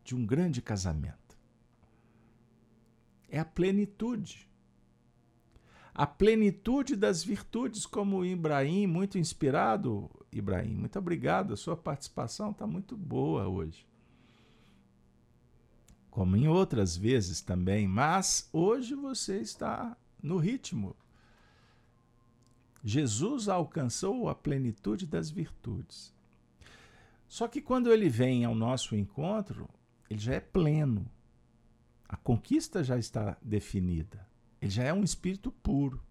de 0.08 0.16
um 0.16 0.26
grande 0.26 0.62
casamento. 0.62 1.38
É 3.28 3.38
a 3.38 3.44
plenitude. 3.44 4.50
A 5.94 6.08
plenitude 6.08 6.96
das 6.96 7.22
virtudes, 7.22 7.86
como 7.86 8.24
Ibrahim, 8.24 8.88
muito 8.88 9.18
inspirado, 9.18 10.10
Ibrahim. 10.32 10.76
Muito 10.76 10.98
obrigado, 10.98 11.54
a 11.54 11.58
sua 11.58 11.76
participação 11.76 12.52
está 12.52 12.66
muito 12.66 12.96
boa 12.96 13.50
hoje. 13.50 13.86
Como 16.10 16.38
em 16.38 16.48
outras 16.48 16.96
vezes 16.96 17.42
também, 17.42 17.86
mas 17.86 18.50
hoje 18.54 18.96
você 18.96 19.42
está 19.42 19.98
no 20.24 20.38
ritmo. 20.38 20.96
Jesus 22.82 23.50
alcançou 23.50 24.30
a 24.30 24.36
plenitude 24.36 25.06
das 25.06 25.30
virtudes. 25.30 26.16
Só 27.28 27.46
que 27.46 27.62
quando 27.62 27.92
ele 27.92 28.08
vem 28.08 28.46
ao 28.46 28.56
nosso 28.56 28.96
encontro, 28.96 29.68
ele 30.10 30.20
já 30.20 30.34
é 30.34 30.40
pleno. 30.40 31.10
A 32.08 32.16
conquista 32.16 32.84
já 32.84 32.98
está 32.98 33.38
definida. 33.42 34.28
Ele 34.62 34.72
já 34.72 34.84
é 34.84 34.94
um 34.94 35.04
espírito 35.04 35.52
puro 35.52 36.02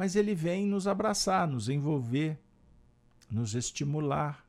mas 0.00 0.16
ele 0.16 0.34
vem 0.34 0.66
nos 0.66 0.86
abraçar, 0.86 1.46
nos 1.46 1.68
envolver, 1.68 2.40
nos 3.30 3.54
estimular, 3.54 4.48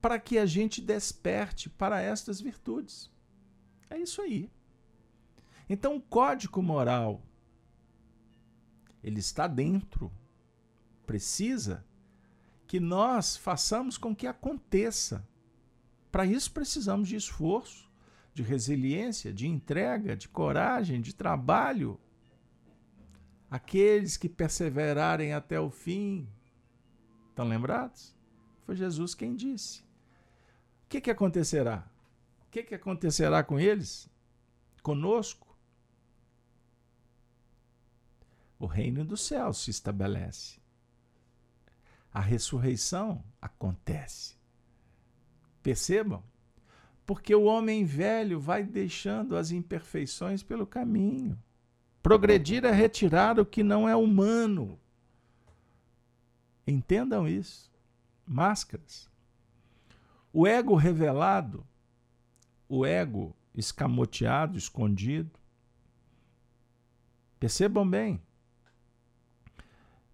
para 0.00 0.18
que 0.18 0.38
a 0.38 0.44
gente 0.44 0.80
desperte 0.80 1.70
para 1.70 2.00
estas 2.00 2.40
virtudes. 2.40 3.08
É 3.88 3.96
isso 3.96 4.20
aí. 4.20 4.50
Então, 5.68 5.94
o 5.94 6.00
código 6.00 6.60
moral, 6.60 7.22
ele 9.04 9.20
está 9.20 9.46
dentro. 9.46 10.10
Precisa 11.06 11.86
que 12.68 12.78
nós 12.78 13.36
façamos 13.36 13.98
com 13.98 14.14
que 14.14 14.28
aconteça. 14.28 15.26
Para 16.12 16.24
isso, 16.24 16.52
precisamos 16.52 17.08
de 17.08 17.16
esforço, 17.16 17.90
de 18.32 18.44
resiliência, 18.44 19.32
de 19.32 19.48
entrega, 19.48 20.16
de 20.16 20.28
coragem, 20.28 21.00
de 21.00 21.12
trabalho 21.12 21.98
Aqueles 23.50 24.16
que 24.16 24.28
perseverarem 24.28 25.32
até 25.32 25.58
o 25.58 25.70
fim. 25.70 26.28
Estão 27.30 27.48
lembrados? 27.48 28.14
Foi 28.64 28.76
Jesus 28.76 29.14
quem 29.14 29.34
disse. 29.34 29.80
O 30.84 30.88
que, 30.88 31.00
que 31.00 31.10
acontecerá? 31.10 31.90
O 32.46 32.50
que, 32.50 32.62
que 32.62 32.74
acontecerá 32.74 33.42
com 33.42 33.58
eles? 33.58 34.08
Conosco? 34.82 35.56
O 38.58 38.66
reino 38.66 39.04
dos 39.04 39.22
céus 39.22 39.64
se 39.64 39.70
estabelece. 39.70 40.57
A 42.12 42.20
ressurreição 42.20 43.22
acontece. 43.40 44.36
Percebam? 45.62 46.22
Porque 47.04 47.34
o 47.34 47.44
homem 47.44 47.84
velho 47.84 48.40
vai 48.40 48.62
deixando 48.62 49.36
as 49.36 49.50
imperfeições 49.50 50.42
pelo 50.42 50.66
caminho. 50.66 51.38
Progredir 52.02 52.64
é 52.64 52.70
retirar 52.70 53.38
o 53.38 53.46
que 53.46 53.62
não 53.62 53.88
é 53.88 53.94
humano. 53.94 54.78
Entendam 56.66 57.26
isso. 57.26 57.70
Máscaras. 58.26 59.10
O 60.32 60.46
ego 60.46 60.74
revelado, 60.74 61.66
o 62.68 62.84
ego 62.84 63.34
escamoteado, 63.54 64.58
escondido. 64.58 65.38
Percebam 67.40 67.88
bem. 67.88 68.20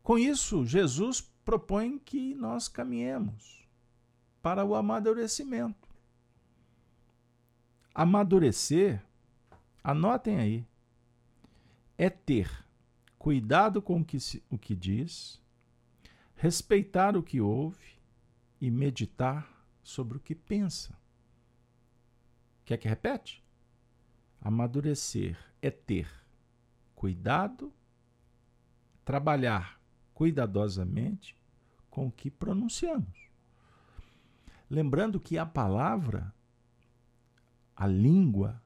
Com 0.02 0.18
isso, 0.18 0.64
Jesus 0.64 1.20
propõe 1.44 1.98
que 1.98 2.34
nós 2.34 2.68
caminhemos 2.68 3.68
para 4.40 4.64
o 4.64 4.74
amadurecimento. 4.74 5.88
Amadurecer, 7.94 9.04
anotem 9.82 10.38
aí, 10.38 10.66
é 11.96 12.10
ter 12.10 12.50
cuidado 13.18 13.80
com 13.80 14.00
o 14.00 14.04
que, 14.04 14.18
o 14.50 14.58
que 14.58 14.74
diz, 14.74 15.40
respeitar 16.34 17.16
o 17.16 17.22
que 17.22 17.40
ouve 17.40 17.98
e 18.60 18.70
meditar 18.70 19.48
sobre 19.82 20.16
o 20.18 20.20
que 20.20 20.34
pensa. 20.34 20.98
Quer 22.64 22.78
que 22.78 22.88
repete? 22.88 23.42
Amadurecer 24.40 25.38
é 25.62 25.70
ter 25.70 26.10
cuidado, 26.94 27.72
trabalhar 29.04 29.80
cuidadosamente 30.14 31.36
com 31.90 32.06
o 32.06 32.12
que 32.12 32.30
pronunciamos. 32.30 33.28
Lembrando 34.70 35.20
que 35.20 35.36
a 35.36 35.44
palavra, 35.44 36.32
a 37.76 37.86
língua, 37.86 38.62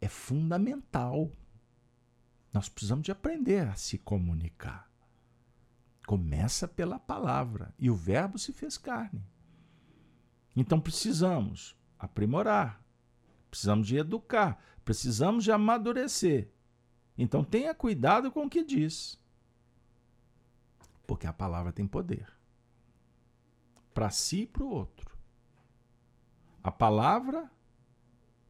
é 0.00 0.08
fundamental 0.08 1.30
nós 2.54 2.68
precisamos 2.68 3.04
de 3.04 3.10
aprender 3.10 3.66
a 3.66 3.74
se 3.74 3.98
comunicar. 3.98 4.88
Começa 6.06 6.68
pela 6.68 7.00
palavra 7.00 7.74
e 7.76 7.90
o 7.90 7.96
verbo 7.96 8.38
se 8.38 8.52
fez 8.52 8.78
carne. 8.78 9.26
Então 10.54 10.80
precisamos 10.80 11.76
aprimorar, 11.98 12.80
precisamos 13.50 13.88
de 13.88 13.96
educar, 13.96 14.62
precisamos 14.84 15.42
de 15.42 15.50
amadurecer. 15.50 16.48
Então 17.18 17.42
tenha 17.42 17.74
cuidado 17.74 18.30
com 18.30 18.44
o 18.46 18.50
que 18.50 18.62
diz. 18.62 19.18
Porque 21.06 21.26
a 21.26 21.32
palavra 21.32 21.72
tem 21.72 21.86
poder. 21.86 22.32
Para 23.92 24.10
si 24.10 24.42
e 24.42 24.46
para 24.46 24.64
o 24.64 24.68
outro. 24.68 25.16
A 26.62 26.70
palavra, 26.70 27.50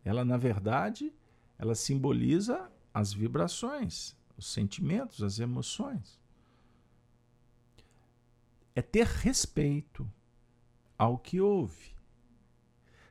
ela 0.04 0.24
na 0.24 0.36
verdade, 0.36 1.12
ela 1.58 1.74
simboliza 1.74 2.70
as 2.92 3.12
vibrações, 3.12 4.16
os 4.36 4.46
sentimentos, 4.46 5.22
as 5.22 5.38
emoções. 5.38 6.20
É 8.74 8.80
ter 8.82 9.06
respeito 9.06 10.08
ao 10.96 11.18
que 11.18 11.40
ouve. 11.40 11.94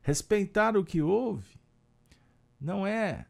Respeitar 0.01 0.75
o 0.77 0.84
que 0.84 1.01
ouve 1.01 1.60
não 2.60 2.88
é, 2.88 3.27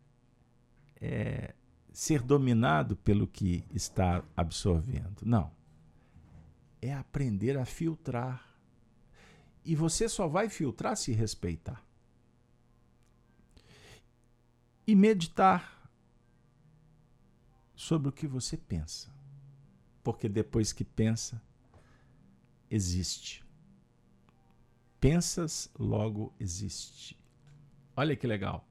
é 1.02 1.56
ser 1.92 2.22
dominado 2.22 2.96
pelo 2.98 3.28
que 3.28 3.64
está 3.72 4.24
absorvendo. 4.36 5.22
Não. 5.24 5.52
É 6.86 6.94
aprender 6.94 7.58
a 7.58 7.64
filtrar. 7.64 8.46
E 9.64 9.74
você 9.74 10.10
só 10.10 10.28
vai 10.28 10.50
filtrar 10.50 10.98
se 10.98 11.14
respeitar. 11.14 11.82
E 14.86 14.94
meditar 14.94 15.90
sobre 17.74 18.10
o 18.10 18.12
que 18.12 18.28
você 18.28 18.58
pensa. 18.58 19.10
Porque 20.04 20.28
depois 20.28 20.74
que 20.74 20.84
pensa, 20.84 21.42
existe. 22.70 23.46
Pensas, 25.00 25.72
logo 25.80 26.34
existe. 26.38 27.18
Olha 27.96 28.14
que 28.14 28.28
legal. 28.28 28.68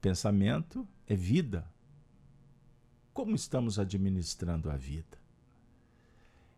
Pensamento 0.00 0.84
é 1.06 1.14
vida. 1.14 1.72
Como 3.12 3.36
estamos 3.36 3.78
administrando 3.78 4.68
a 4.68 4.76
vida? 4.76 5.19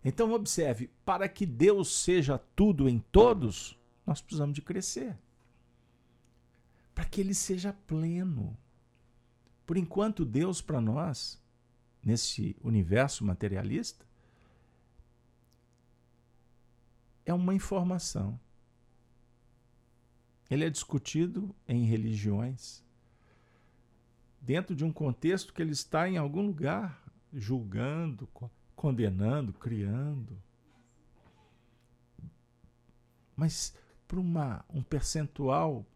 Então, 0.04 0.32
observe: 0.32 0.90
para 1.04 1.28
que 1.28 1.46
Deus 1.46 2.02
seja 2.02 2.38
tudo 2.38 2.88
em 2.88 2.98
todos, 2.98 3.78
nós 4.06 4.20
precisamos 4.20 4.54
de 4.54 4.62
crescer. 4.62 5.16
Para 6.94 7.04
que 7.04 7.20
Ele 7.20 7.34
seja 7.34 7.72
pleno. 7.86 8.56
Por 9.66 9.76
enquanto, 9.76 10.24
Deus 10.24 10.60
para 10.60 10.80
nós, 10.80 11.40
nesse 12.02 12.56
universo 12.62 13.24
materialista, 13.24 14.04
é 17.24 17.32
uma 17.32 17.54
informação. 17.54 18.38
Ele 20.50 20.64
é 20.64 20.70
discutido 20.70 21.54
em 21.66 21.84
religiões, 21.84 22.84
dentro 24.40 24.74
de 24.74 24.84
um 24.84 24.92
contexto 24.92 25.54
que 25.54 25.62
ele 25.62 25.72
está 25.72 26.08
em 26.08 26.18
algum 26.18 26.42
lugar 26.42 27.02
julgando, 27.32 28.26
condenando, 28.74 29.52
criando. 29.52 30.40
Mas 33.37 33.74
para 34.06 34.20
uma, 34.20 34.64
um 34.68 34.82
percentual 34.82 35.87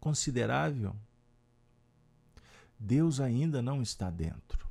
considerável, 0.00 0.96
Deus 2.78 3.20
ainda 3.20 3.62
não 3.62 3.80
está 3.80 4.10
dentro. 4.10 4.68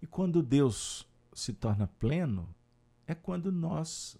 E 0.00 0.06
quando 0.06 0.42
Deus 0.42 1.06
se 1.34 1.52
torna 1.52 1.86
pleno, 1.86 2.54
é 3.06 3.14
quando 3.14 3.50
nós 3.50 4.16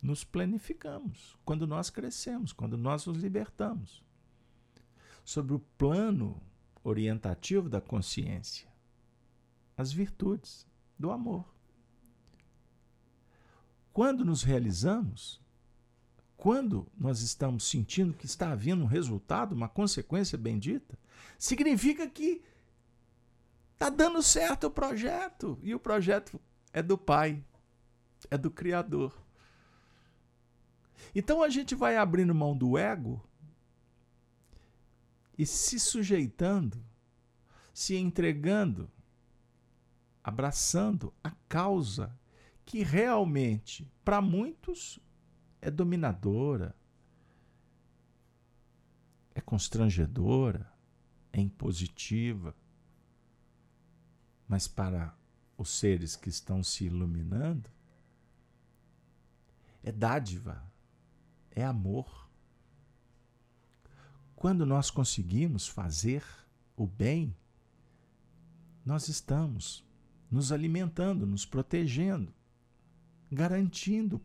nos 0.00 0.24
planificamos, 0.24 1.36
quando 1.44 1.66
nós 1.66 1.90
crescemos, 1.90 2.52
quando 2.52 2.76
nós 2.76 3.06
nos 3.06 3.18
libertamos. 3.18 4.02
Sobre 5.24 5.54
o 5.54 5.60
plano 5.60 6.40
orientativo 6.82 7.68
da 7.68 7.80
consciência, 7.80 8.71
as 9.76 9.92
virtudes 9.92 10.66
do 10.98 11.10
amor. 11.10 11.44
Quando 13.92 14.24
nos 14.24 14.42
realizamos, 14.42 15.40
quando 16.36 16.86
nós 16.98 17.20
estamos 17.20 17.64
sentindo 17.64 18.14
que 18.14 18.26
está 18.26 18.52
havendo 18.52 18.82
um 18.82 18.86
resultado, 18.86 19.54
uma 19.54 19.68
consequência 19.68 20.36
bendita, 20.38 20.98
significa 21.38 22.08
que 22.08 22.42
está 23.74 23.90
dando 23.90 24.22
certo 24.22 24.68
o 24.68 24.70
projeto. 24.70 25.58
E 25.62 25.74
o 25.74 25.80
projeto 25.80 26.40
é 26.72 26.82
do 26.82 26.96
Pai, 26.96 27.44
é 28.30 28.38
do 28.38 28.50
Criador. 28.50 29.12
Então 31.14 31.42
a 31.42 31.48
gente 31.48 31.74
vai 31.74 31.96
abrindo 31.96 32.34
mão 32.34 32.56
do 32.56 32.78
ego 32.78 33.22
e 35.36 35.44
se 35.44 35.78
sujeitando, 35.78 36.82
se 37.74 37.96
entregando, 37.96 38.90
abraçando 40.22 41.12
a 41.22 41.30
causa 41.48 42.16
que 42.64 42.82
realmente, 42.82 43.90
para 44.04 44.20
muitos, 44.20 45.00
é 45.60 45.70
dominadora, 45.70 46.74
é 49.34 49.40
constrangedora, 49.40 50.72
é 51.32 51.40
impositiva. 51.40 52.54
Mas 54.46 54.68
para 54.68 55.16
os 55.56 55.70
seres 55.70 56.14
que 56.16 56.28
estão 56.28 56.62
se 56.62 56.84
iluminando, 56.84 57.70
é 59.82 59.90
dádiva, 59.90 60.62
é 61.50 61.64
amor. 61.64 62.28
Quando 64.36 64.66
nós 64.66 64.90
conseguimos 64.90 65.66
fazer 65.66 66.24
o 66.76 66.86
bem, 66.86 67.34
nós 68.84 69.08
estamos 69.08 69.84
nos 70.32 70.50
alimentando, 70.50 71.26
nos 71.26 71.46
protegendo, 71.46 72.34
garantindo 73.30 74.20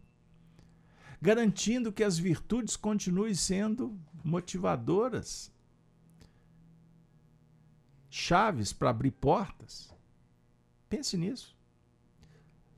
garantindo 1.21 1.91
que 1.91 2.03
as 2.03 2.17
virtudes 2.17 2.75
continuem 2.75 3.33
sendo 3.33 3.99
motivadoras, 4.23 5.51
chaves 8.09 8.71
para 8.71 8.89
abrir 8.89 9.11
portas. 9.11 9.93
Pense 10.89 11.17
nisso. 11.17 11.55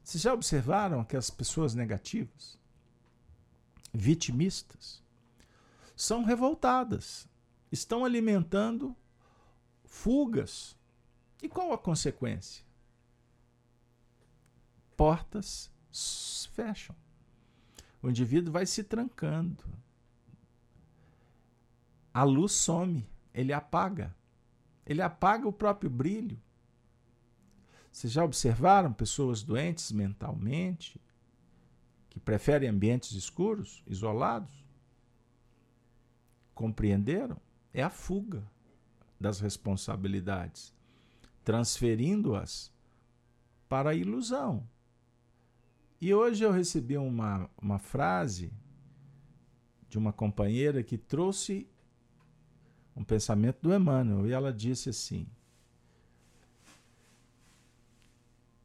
Vocês 0.04 0.24
já 0.24 0.34
observaram 0.34 1.04
que 1.04 1.16
as 1.16 1.30
pessoas 1.30 1.76
negativas, 1.76 2.58
vitimistas, 3.94 5.04
são 5.96 6.24
revoltadas, 6.24 7.28
estão 7.72 8.06
alimentando 8.06 8.96
fugas. 9.84 10.76
E 11.44 11.48
qual 11.48 11.72
a 11.74 11.78
consequência? 11.78 12.66
Portas 15.00 15.72
fecham. 16.54 16.94
O 18.02 18.10
indivíduo 18.10 18.52
vai 18.52 18.66
se 18.66 18.84
trancando. 18.84 19.64
A 22.14 22.24
luz 22.24 22.52
some, 22.52 23.08
ele 23.34 23.54
apaga. 23.54 24.14
Ele 24.86 25.02
apaga 25.02 25.48
o 25.48 25.54
próprio 25.54 25.90
brilho. 25.90 26.38
Vocês 27.90 28.12
já 28.12 28.26
observaram 28.26 28.92
pessoas 28.92 29.42
doentes 29.42 29.90
mentalmente 29.94 31.00
que 32.10 32.20
preferem 32.20 32.68
ambientes 32.68 33.14
escuros, 33.14 33.82
isolados? 33.88 34.66
Compreenderam? 36.54 37.40
É 37.74 37.82
a 37.82 37.90
fuga 37.90 38.46
das 39.18 39.40
responsabilidades, 39.40 40.74
transferindo-as 41.46 42.70
para 43.70 43.92
a 43.92 43.96
ilusão. 43.96 44.68
E 46.02 46.14
hoje 46.14 46.44
eu 46.44 46.52
recebi 46.52 46.98
uma, 46.98 47.50
uma 47.62 47.78
frase 47.78 48.54
de 49.90 49.98
uma 49.98 50.14
companheira 50.14 50.82
que 50.82 50.98
trouxe 50.98 51.68
um 52.96 53.04
pensamento 53.04 53.60
do 53.62 53.74
Emmanuel, 53.74 54.28
e 54.28 54.32
ela 54.32 54.54
disse 54.54 54.90
assim: 54.90 55.28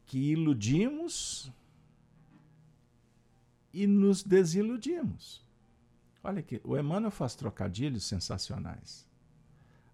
que 0.05 0.31
iludimos 0.31 1.51
e 3.73 3.85
nos 3.85 4.23
desiludimos. 4.23 5.43
Olha 6.23 6.39
aqui, 6.39 6.61
o 6.63 6.77
Emmanuel 6.77 7.11
faz 7.11 7.35
trocadilhos 7.35 8.05
sensacionais 8.05 9.05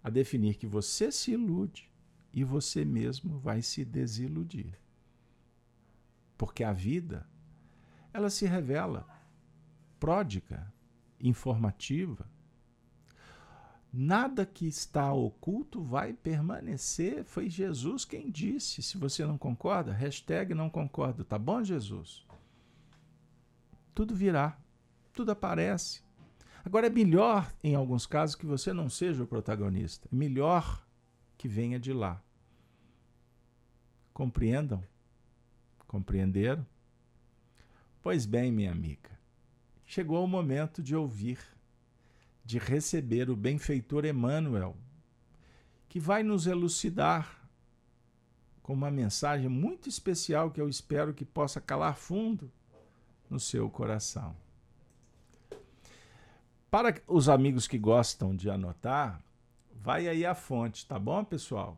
a 0.02 0.08
definir 0.08 0.54
que 0.54 0.66
você 0.66 1.10
se 1.10 1.32
ilude 1.32 1.90
e 2.32 2.44
você 2.44 2.84
mesmo 2.84 3.38
vai 3.38 3.62
se 3.62 3.84
desiludir. 3.84 4.78
Porque 6.38 6.64
a 6.64 6.72
vida 6.72 7.26
ela 8.12 8.30
se 8.30 8.46
revela 8.46 9.06
pródiga, 9.98 10.72
informativa. 11.20 12.28
Nada 13.92 14.46
que 14.46 14.66
está 14.66 15.12
oculto 15.12 15.82
vai 15.82 16.12
permanecer. 16.12 17.24
Foi 17.24 17.50
Jesus 17.50 18.04
quem 18.04 18.30
disse. 18.30 18.82
Se 18.82 18.96
você 18.96 19.24
não 19.24 19.36
concorda, 19.36 19.92
hashtag 19.92 20.54
não 20.54 20.70
concordo. 20.70 21.24
Tá 21.24 21.38
bom, 21.38 21.62
Jesus? 21.62 22.26
Tudo 23.94 24.14
virá, 24.14 24.58
tudo 25.12 25.30
aparece. 25.30 26.02
Agora 26.64 26.86
é 26.86 26.90
melhor, 26.90 27.52
em 27.62 27.74
alguns 27.74 28.06
casos, 28.06 28.34
que 28.34 28.46
você 28.46 28.72
não 28.72 28.88
seja 28.88 29.22
o 29.22 29.26
protagonista. 29.26 30.08
É 30.10 30.16
melhor 30.16 30.84
que 31.36 31.46
venha 31.46 31.78
de 31.78 31.92
lá. 31.92 32.22
Compreendam? 34.12 34.82
Compreenderam? 35.86 36.66
Pois 38.02 38.26
bem, 38.26 38.50
minha 38.50 38.72
amiga, 38.72 39.10
chegou 39.86 40.24
o 40.24 40.28
momento 40.28 40.82
de 40.82 40.96
ouvir, 40.96 41.38
de 42.44 42.58
receber 42.58 43.30
o 43.30 43.36
benfeitor 43.36 44.04
Emmanuel, 44.04 44.76
que 45.88 46.00
vai 46.00 46.22
nos 46.22 46.46
elucidar 46.46 47.48
com 48.62 48.72
uma 48.72 48.90
mensagem 48.90 49.48
muito 49.48 49.88
especial 49.88 50.50
que 50.50 50.60
eu 50.60 50.68
espero 50.68 51.14
que 51.14 51.24
possa 51.24 51.60
calar 51.60 51.96
fundo 51.96 52.50
no 53.30 53.38
seu 53.38 53.70
coração. 53.70 54.36
Para 56.70 57.00
os 57.06 57.28
amigos 57.28 57.68
que 57.68 57.78
gostam 57.78 58.34
de 58.34 58.50
anotar, 58.50 59.22
Vai 59.82 60.06
aí 60.06 60.24
a 60.24 60.32
fonte, 60.32 60.86
tá 60.86 60.96
bom, 60.96 61.24
pessoal? 61.24 61.76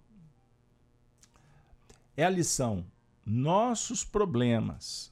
É 2.14 2.22
a 2.22 2.28
lição 2.28 2.84
Nossos 3.24 4.04
Problemas. 4.04 5.10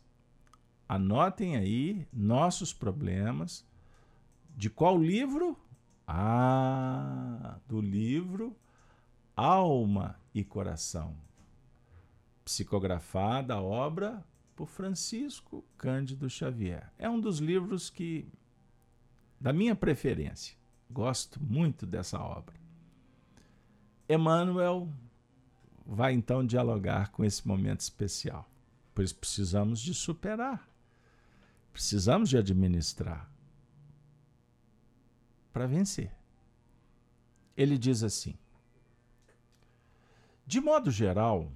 Anotem 0.89 1.57
aí 1.57 2.07
Nossos 2.13 2.73
Problemas. 2.73 3.65
De 4.57 4.69
qual 4.69 4.99
livro? 4.99 5.59
Ah, 6.07 7.59
do 7.67 7.81
livro 7.81 8.57
Alma 9.37 10.21
e 10.35 10.45
Coração. 10.45 11.17
Psicografada 12.45 13.55
a 13.55 13.63
obra 13.63 14.23
por 14.55 14.69
Francisco 14.69 15.65
Cândido 15.79 16.29
Xavier. 16.29 16.93
É 16.99 17.09
um 17.09 17.19
dos 17.19 17.39
livros 17.39 17.89
que 17.89 18.29
da 19.41 19.53
minha 19.53 19.75
preferência. 19.75 20.57
Gosto 20.91 21.43
muito 21.43 21.87
dessa 21.87 22.21
obra. 22.21 22.55
Emmanuel 24.09 24.89
vai 25.87 26.13
então 26.13 26.47
dialogar 26.47 27.11
com 27.11 27.25
esse 27.25 27.47
momento 27.49 27.81
especial. 27.81 28.49
Pois 28.95 29.13
precisamos 29.13 29.81
de 29.81 29.95
superar. 29.95 30.69
Precisamos 31.73 32.29
de 32.29 32.37
administrar 32.37 33.31
para 35.53 35.67
vencer. 35.67 36.13
Ele 37.57 37.79
diz 37.79 38.03
assim: 38.03 38.37
De 40.47 40.61
modo 40.61 40.91
geral, 40.91 41.51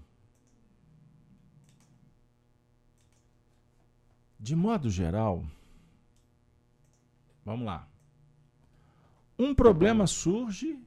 de 4.39 4.57
modo 4.57 4.89
geral, 4.91 5.45
Vamos 7.47 7.65
lá. 7.65 7.89
Um 9.39 9.55
problema 9.55 10.05
surge 10.09 10.83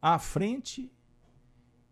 à 0.00 0.16
frente 0.16 0.92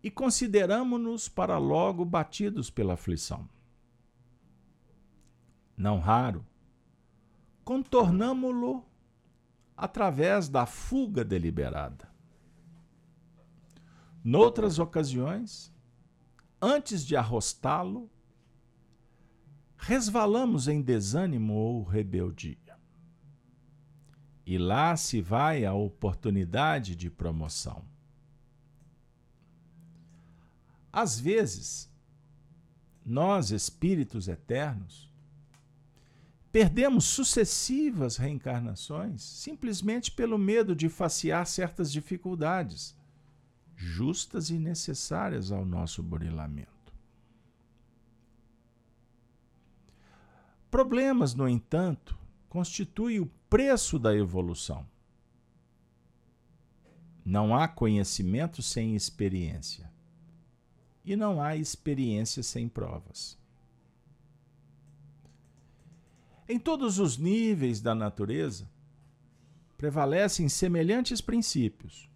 e 0.01 0.09
consideramos-nos 0.09 1.27
para 1.27 1.57
logo 1.57 2.05
batidos 2.05 2.69
pela 2.69 2.93
aflição. 2.93 3.49
Não 5.75 5.99
raro, 5.99 6.45
contornamo-lo 7.63 8.85
através 9.75 10.47
da 10.47 10.65
fuga 10.65 11.23
deliberada. 11.23 12.11
Noutras 14.23 14.77
ocasiões, 14.77 15.73
antes 16.61 17.03
de 17.05 17.15
arrostá-lo, 17.15 18.09
resvalamos 19.75 20.67
em 20.67 20.81
desânimo 20.81 21.53
ou 21.55 21.83
rebeldia. 21.83 22.77
E 24.45 24.57
lá 24.57 24.95
se 24.95 25.21
vai 25.21 25.65
a 25.65 25.73
oportunidade 25.73 26.95
de 26.95 27.09
promoção. 27.09 27.83
Às 30.93 31.19
vezes, 31.19 31.89
nós, 33.03 33.49
espíritos 33.49 34.27
eternos, 34.27 35.10
perdemos 36.51 37.05
sucessivas 37.05 38.17
reencarnações 38.17 39.21
simplesmente 39.21 40.11
pelo 40.11 40.37
medo 40.37 40.75
de 40.75 40.89
facear 40.89 41.45
certas 41.45 41.91
dificuldades, 41.91 42.95
justas 43.75 44.49
e 44.49 44.59
necessárias 44.59 45.51
ao 45.51 45.65
nosso 45.65 46.03
burilamento. 46.03 46.69
Problemas, 50.69 51.33
no 51.33 51.47
entanto, 51.49 52.17
constituem 52.47 53.19
o 53.19 53.29
preço 53.49 53.97
da 53.99 54.15
evolução. 54.15 54.85
Não 57.25 57.55
há 57.55 57.67
conhecimento 57.67 58.61
sem 58.61 58.95
experiência. 58.95 59.91
E 61.03 61.15
não 61.15 61.41
há 61.41 61.55
experiência 61.55 62.41
sem 62.41 62.69
provas. 62.69 63.40
Em 66.47 66.59
todos 66.59 66.99
os 66.99 67.17
níveis 67.17 67.81
da 67.81 67.95
natureza, 67.95 68.69
prevalecem 69.77 70.49
semelhantes 70.49 71.21
princípios. 71.21 72.09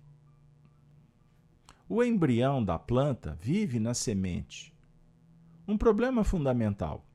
O 1.88 2.04
embrião 2.04 2.64
da 2.64 2.78
planta 2.78 3.38
vive 3.42 3.80
na 3.80 3.94
semente. 3.94 4.74
Um 5.68 5.78
problema 5.78 6.24
fundamental 6.24 7.06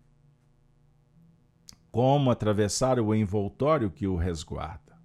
como 1.91 2.31
atravessar 2.31 3.01
o 3.01 3.15
envoltório 3.15 3.91
que 3.91 4.07
o 4.07 4.17
resguarda. 4.17 4.97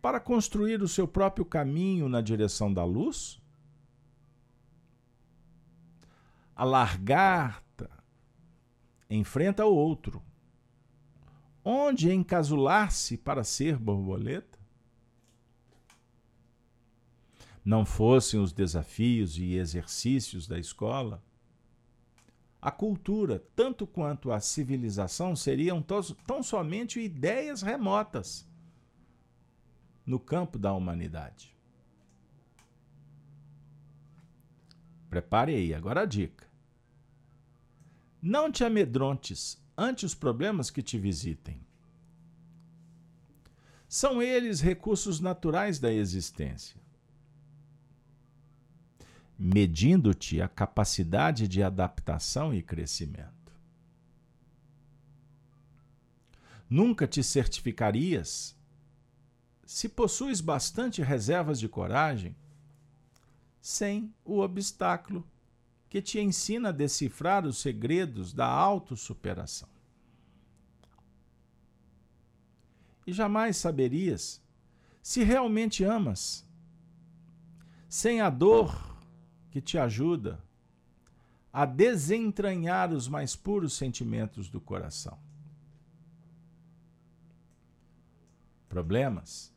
Para 0.00 0.18
construir 0.18 0.82
o 0.82 0.88
seu 0.88 1.06
próprio 1.06 1.44
caminho 1.44 2.08
na 2.08 2.20
direção 2.20 2.72
da 2.72 2.84
luz? 2.84 3.40
A 6.56 6.64
largata 6.64 7.67
enfrenta 9.10 9.64
o 9.64 9.74
outro. 9.74 10.22
Onde 11.64 12.12
encasular-se 12.12 13.16
para 13.16 13.44
ser 13.44 13.76
borboleta? 13.76 14.58
Não 17.64 17.84
fossem 17.84 18.40
os 18.40 18.52
desafios 18.52 19.36
e 19.36 19.54
exercícios 19.54 20.46
da 20.46 20.58
escola, 20.58 21.22
a 22.60 22.72
cultura, 22.72 23.44
tanto 23.54 23.86
quanto 23.86 24.32
a 24.32 24.40
civilização, 24.40 25.36
seriam 25.36 25.80
tão 25.80 26.42
somente 26.42 26.98
ideias 26.98 27.62
remotas 27.62 28.48
no 30.04 30.18
campo 30.18 30.58
da 30.58 30.72
humanidade. 30.72 31.56
Prepare 35.08 35.54
aí, 35.54 35.72
agora 35.72 36.00
a 36.00 36.04
dica. 36.04 36.47
Não 38.20 38.50
te 38.50 38.64
amedrontes 38.64 39.58
ante 39.76 40.04
os 40.04 40.14
problemas 40.14 40.70
que 40.70 40.82
te 40.82 40.98
visitem. 40.98 41.60
São 43.88 44.20
eles 44.20 44.60
recursos 44.60 45.20
naturais 45.20 45.78
da 45.78 45.92
existência 45.92 46.78
medindo-te 49.38 50.42
a 50.42 50.48
capacidade 50.48 51.46
de 51.46 51.62
adaptação 51.62 52.52
e 52.52 52.60
crescimento. 52.60 53.52
Nunca 56.68 57.06
te 57.06 57.22
certificarias 57.22 58.56
se 59.64 59.88
possuis 59.88 60.40
bastante 60.40 61.02
reservas 61.02 61.60
de 61.60 61.68
coragem 61.68 62.34
sem 63.60 64.12
o 64.24 64.40
obstáculo 64.40 65.24
que 65.88 66.02
te 66.02 66.20
ensina 66.20 66.68
a 66.68 66.72
decifrar 66.72 67.46
os 67.46 67.58
segredos 67.58 68.32
da 68.32 68.46
autossuperação. 68.46 69.68
E 73.06 73.12
jamais 73.12 73.56
saberias 73.56 74.42
se 75.02 75.24
realmente 75.24 75.82
amas 75.82 76.46
sem 77.88 78.20
a 78.20 78.28
dor 78.28 78.98
que 79.50 79.62
te 79.62 79.78
ajuda 79.78 80.38
a 81.50 81.64
desentranhar 81.64 82.92
os 82.92 83.08
mais 83.08 83.34
puros 83.34 83.72
sentimentos 83.72 84.50
do 84.50 84.60
coração. 84.60 85.18
Problemas 88.68 89.50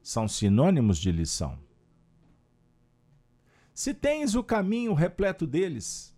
são 0.00 0.28
sinônimos 0.28 0.96
de 0.96 1.10
lição. 1.10 1.58
Se 3.78 3.94
tens 3.94 4.34
o 4.34 4.42
caminho 4.42 4.92
repleto 4.92 5.46
deles, 5.46 6.12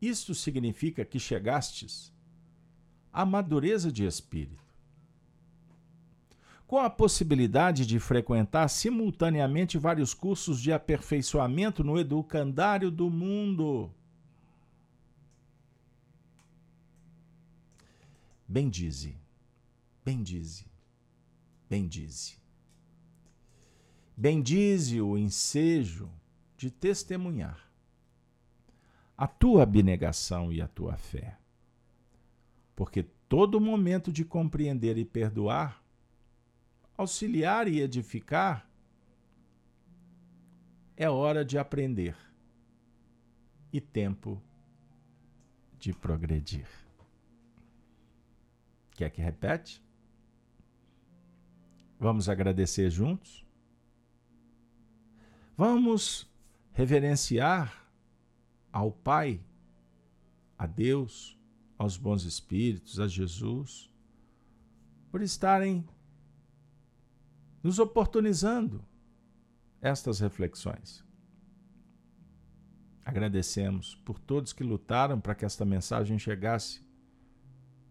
isto 0.00 0.36
significa 0.36 1.04
que 1.04 1.18
chegastes 1.18 2.14
à 3.12 3.26
madureza 3.26 3.90
de 3.90 4.06
espírito 4.06 4.62
com 6.64 6.78
a 6.78 6.88
possibilidade 6.88 7.84
de 7.84 7.98
frequentar 7.98 8.68
simultaneamente 8.68 9.76
vários 9.76 10.14
cursos 10.14 10.60
de 10.60 10.72
aperfeiçoamento 10.72 11.82
no 11.82 11.98
educandário 11.98 12.88
do 12.88 13.10
mundo. 13.10 13.90
Bendize, 18.46 19.16
bendize, 20.04 20.64
bendize. 21.68 22.38
Bendize 24.16 25.00
o 25.00 25.18
ensejo 25.18 26.08
de 26.56 26.70
testemunhar 26.70 27.60
a 29.16 29.26
tua 29.26 29.62
abnegação 29.62 30.52
e 30.52 30.60
a 30.60 30.68
tua 30.68 30.96
fé. 30.96 31.38
Porque 32.74 33.04
todo 33.28 33.60
momento 33.60 34.12
de 34.12 34.24
compreender 34.24 34.98
e 34.98 35.04
perdoar 35.04 35.84
auxiliar 36.96 37.68
e 37.68 37.80
edificar, 37.80 38.68
é 40.96 41.10
hora 41.10 41.44
de 41.44 41.58
aprender 41.58 42.16
e 43.72 43.80
tempo 43.80 44.40
de 45.78 45.92
progredir. 45.92 46.68
Quer 48.92 49.10
que 49.10 49.20
repete? 49.20 49.82
Vamos 51.98 52.28
agradecer 52.28 52.90
juntos? 52.90 53.44
Vamos 55.56 56.30
reverenciar 56.74 57.88
ao 58.72 58.90
Pai, 58.90 59.40
a 60.58 60.66
Deus, 60.66 61.38
aos 61.78 61.96
bons 61.96 62.24
espíritos, 62.24 62.98
a 62.98 63.06
Jesus, 63.06 63.90
por 65.10 65.22
estarem 65.22 65.88
nos 67.62 67.78
oportunizando 67.78 68.84
estas 69.80 70.18
reflexões. 70.18 71.04
Agradecemos 73.04 73.94
por 74.04 74.18
todos 74.18 74.52
que 74.52 74.64
lutaram 74.64 75.20
para 75.20 75.34
que 75.34 75.44
esta 75.44 75.64
mensagem 75.64 76.18
chegasse 76.18 76.84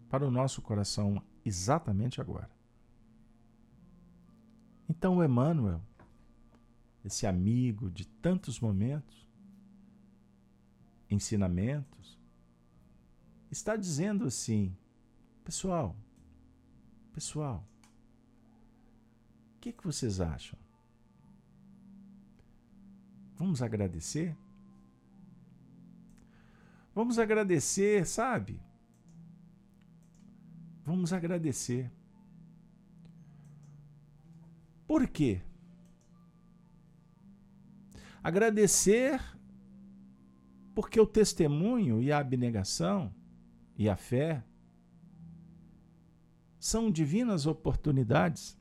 para 0.09 0.27
o 0.27 0.31
nosso 0.31 0.61
coração 0.61 1.23
exatamente 1.45 2.19
agora. 2.19 2.49
Então, 4.89 5.23
Emmanuel, 5.23 5.81
esse 7.03 7.27
amigo 7.27 7.89
de 7.89 8.05
tantos 8.07 8.59
momentos, 8.59 9.27
ensinamentos, 11.09 12.19
está 13.51 13.75
dizendo 13.75 14.25
assim: 14.25 14.75
pessoal, 15.43 15.95
pessoal, 17.11 17.67
o 19.55 19.59
que, 19.59 19.71
que 19.71 19.83
vocês 19.83 20.21
acham? 20.21 20.57
Vamos 23.35 23.61
agradecer? 23.61 24.35
Vamos 26.95 27.17
agradecer, 27.17 28.05
sabe? 28.05 28.61
Vamos 30.85 31.11
agradecer. 31.11 31.91
Por 34.85 35.07
quê? 35.07 35.41
Agradecer 38.23 39.21
porque 40.73 40.97
o 40.99 41.05
testemunho 41.05 42.01
e 42.01 42.09
a 42.09 42.19
abnegação 42.19 43.13
e 43.77 43.89
a 43.89 43.97
fé 43.97 44.41
são 46.57 46.89
divinas 46.89 47.45
oportunidades. 47.45 48.57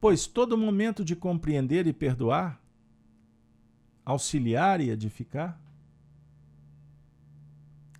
Pois 0.00 0.26
todo 0.26 0.56
momento 0.56 1.04
de 1.04 1.14
compreender 1.14 1.86
e 1.86 1.92
perdoar, 1.92 2.58
auxiliar 4.02 4.80
e 4.80 4.88
edificar, 4.88 5.60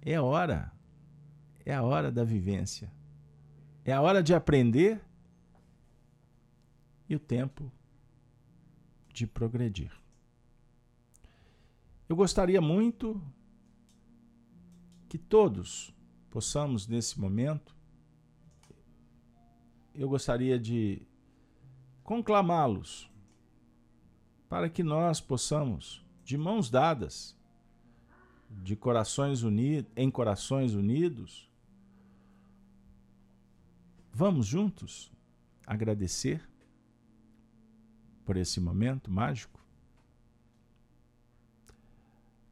é 0.00 0.18
hora, 0.18 0.72
é 1.64 1.74
a 1.74 1.82
hora 1.82 2.10
da 2.10 2.24
vivência, 2.24 2.90
é 3.84 3.92
a 3.92 4.00
hora 4.00 4.22
de 4.22 4.34
aprender 4.34 5.00
e 7.08 7.14
o 7.14 7.18
tempo 7.18 7.70
de 9.14 9.28
progredir. 9.28 9.92
Eu 12.08 12.16
gostaria 12.16 12.60
muito 12.60 13.22
que 15.08 15.16
todos 15.16 15.94
possamos, 16.28 16.88
nesse 16.88 17.18
momento, 17.18 17.74
eu 19.94 20.08
gostaria 20.08 20.58
de 20.58 21.00
conclamá-los 22.02 23.08
para 24.48 24.68
que 24.68 24.82
nós 24.82 25.20
possamos, 25.20 26.04
de 26.24 26.36
mãos 26.36 26.68
dadas, 26.68 27.36
de 28.50 28.74
corações 28.74 29.44
unidos, 29.44 29.92
em 29.94 30.10
corações 30.10 30.74
unidos, 30.74 31.48
vamos 34.12 34.44
juntos 34.46 35.10
agradecer 35.64 36.42
por 38.24 38.36
esse 38.36 38.60
momento 38.60 39.10
mágico. 39.10 39.60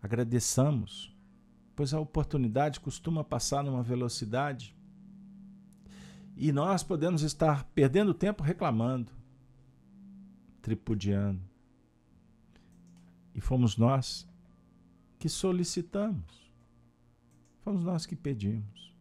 Agradeçamos, 0.02 1.16
pois 1.76 1.94
a 1.94 2.00
oportunidade 2.00 2.80
costuma 2.80 3.22
passar 3.22 3.62
numa 3.62 3.82
velocidade 3.82 4.74
e 6.36 6.50
nós 6.50 6.82
podemos 6.82 7.22
estar 7.22 7.64
perdendo 7.74 8.12
tempo 8.12 8.42
reclamando, 8.42 9.12
tripudiando. 10.60 11.40
E 13.34 13.40
fomos 13.40 13.76
nós 13.76 14.28
que 15.18 15.28
solicitamos, 15.28 16.50
fomos 17.60 17.84
nós 17.84 18.04
que 18.04 18.16
pedimos. 18.16 18.92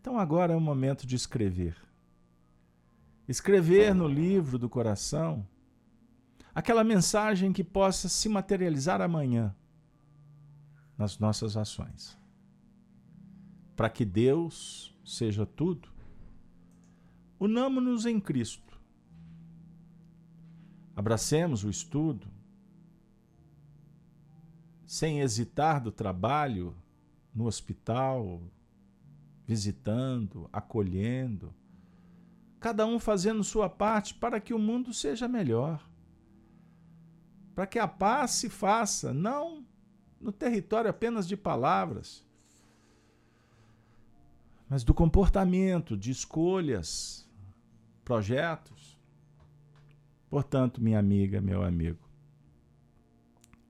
Então 0.00 0.18
agora 0.18 0.52
é 0.52 0.56
o 0.56 0.60
momento 0.60 1.06
de 1.06 1.14
escrever. 1.16 1.85
Escrever 3.28 3.94
no 3.94 4.06
livro 4.06 4.58
do 4.58 4.68
coração 4.68 5.46
aquela 6.54 6.84
mensagem 6.84 7.52
que 7.52 7.64
possa 7.64 8.08
se 8.08 8.28
materializar 8.28 9.00
amanhã 9.00 9.54
nas 10.96 11.18
nossas 11.18 11.56
ações. 11.56 12.18
Para 13.74 13.90
que 13.90 14.04
Deus 14.04 14.96
seja 15.04 15.44
tudo, 15.44 15.88
unamos-nos 17.38 18.06
em 18.06 18.18
Cristo. 18.18 18.80
Abracemos 20.94 21.62
o 21.62 21.68
estudo, 21.68 22.26
sem 24.86 25.20
hesitar 25.20 25.78
do 25.78 25.92
trabalho 25.92 26.74
no 27.34 27.44
hospital, 27.44 28.40
visitando, 29.46 30.48
acolhendo, 30.50 31.54
cada 32.66 32.84
um 32.84 32.98
fazendo 32.98 33.44
sua 33.44 33.68
parte 33.68 34.14
para 34.14 34.40
que 34.40 34.52
o 34.52 34.58
mundo 34.58 34.92
seja 34.92 35.28
melhor 35.28 35.80
para 37.56 37.66
que 37.66 37.78
a 37.78 37.88
paz 37.88 38.32
se 38.32 38.50
faça, 38.50 39.14
não 39.14 39.64
no 40.20 40.30
território 40.30 40.90
apenas 40.90 41.26
de 41.26 41.38
palavras, 41.38 42.22
mas 44.68 44.84
do 44.84 44.92
comportamento, 44.92 45.96
de 45.96 46.10
escolhas, 46.10 47.26
projetos. 48.04 49.00
Portanto, 50.28 50.82
minha 50.82 50.98
amiga, 50.98 51.40
meu 51.40 51.62
amigo, 51.62 52.06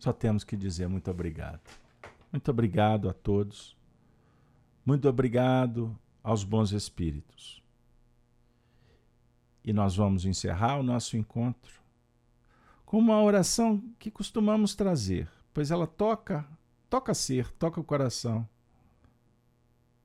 só 0.00 0.12
temos 0.12 0.42
que 0.42 0.56
dizer 0.56 0.88
muito 0.88 1.08
obrigado. 1.08 1.60
Muito 2.32 2.50
obrigado 2.50 3.08
a 3.08 3.12
todos. 3.12 3.76
Muito 4.84 5.08
obrigado 5.08 5.96
aos 6.24 6.42
bons 6.42 6.72
espíritos. 6.72 7.65
E 9.66 9.72
nós 9.72 9.96
vamos 9.96 10.24
encerrar 10.24 10.78
o 10.78 10.82
nosso 10.84 11.16
encontro 11.16 11.82
com 12.84 13.00
uma 13.00 13.20
oração 13.20 13.82
que 13.98 14.12
costumamos 14.12 14.76
trazer, 14.76 15.28
pois 15.52 15.72
ela 15.72 15.88
toca, 15.88 16.48
toca 16.88 17.12
ser, 17.12 17.50
toca 17.54 17.80
o 17.80 17.84
coração. 17.84 18.48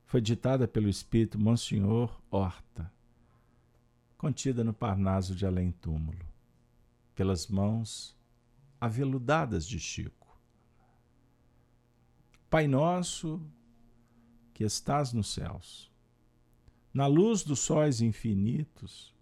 Foi 0.03 0.19
ditada 0.19 0.67
pelo 0.67 0.89
Espírito 0.89 1.39
Monsenhor 1.39 2.19
Horta, 2.31 2.91
contida 4.17 4.63
no 4.63 4.73
Parnaso 4.73 5.35
de 5.35 5.45
Além 5.45 5.71
Túmulo, 5.71 6.25
pelas 7.13 7.45
mãos 7.45 8.17
aveludadas 8.79 9.67
de 9.67 9.79
Chico. 9.79 10.35
Pai 12.49 12.67
nosso, 12.67 13.39
que 14.55 14.63
estás 14.63 15.13
nos 15.13 15.31
céus, 15.31 15.91
na 16.91 17.05
luz 17.05 17.43
dos 17.43 17.59
sóis 17.59 18.01
infinitos, 18.01 19.15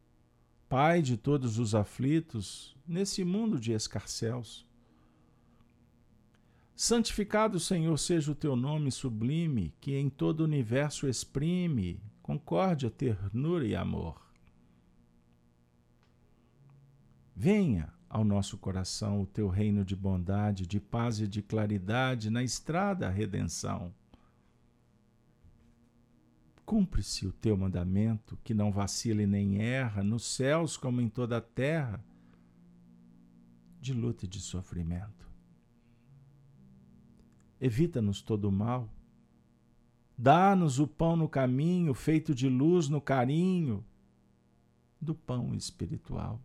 Pai 0.70 1.02
de 1.02 1.18
todos 1.18 1.58
os 1.58 1.74
aflitos, 1.74 2.78
nesse 2.88 3.24
mundo 3.24 3.60
de 3.60 3.72
escarcéus. 3.72 4.66
Santificado, 6.76 7.60
Senhor, 7.60 7.98
seja 7.98 8.32
o 8.32 8.36
teu 8.36 8.56
nome 8.56 8.92
sublime, 8.92 9.74
que 9.82 9.98
em 9.98 10.10
todo 10.10 10.42
o 10.42 10.44
universo 10.46 11.08
exprime 11.08 12.00
concórdia, 12.22 12.92
ternura 12.92 13.66
e 13.66 13.76
amor. 13.76 14.22
Venha 17.36 17.92
ao 18.08 18.24
nosso 18.24 18.56
coração 18.56 19.22
o 19.22 19.26
teu 19.26 19.48
reino 19.48 19.84
de 19.84 19.96
bondade, 19.96 20.68
de 20.68 20.80
paz 20.80 21.20
e 21.20 21.28
de 21.28 21.42
claridade 21.42 22.30
na 22.30 22.44
estrada 22.44 23.08
à 23.08 23.10
redenção. 23.10 23.92
Cumpre-se 26.70 27.26
o 27.26 27.32
teu 27.32 27.58
mandamento, 27.58 28.38
que 28.44 28.54
não 28.54 28.72
vacila 28.72 29.24
e 29.24 29.26
nem 29.26 29.60
erra, 29.60 30.04
nos 30.04 30.24
céus 30.24 30.78
como 30.78 31.02
em 31.02 31.10
toda 31.10 31.38
a 31.38 31.42
terra, 31.42 32.00
de 33.82 33.92
luta 33.92 34.26
e 34.26 34.28
de 34.28 34.40
sofrimento. 34.40 35.28
Evita-nos 37.60 38.22
todo 38.22 38.46
o 38.46 38.52
mal. 38.52 38.88
Dá-nos 40.16 40.78
o 40.78 40.86
pão 40.86 41.16
no 41.16 41.28
caminho, 41.28 41.92
feito 41.96 42.36
de 42.36 42.48
luz 42.48 42.88
no 42.88 43.02
carinho 43.02 43.84
do 45.02 45.16
pão 45.16 45.56
espiritual. 45.56 46.40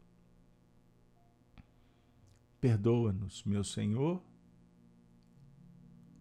Perdoa-nos, 2.63 3.45
meu 3.45 3.63
Senhor, 3.63 4.23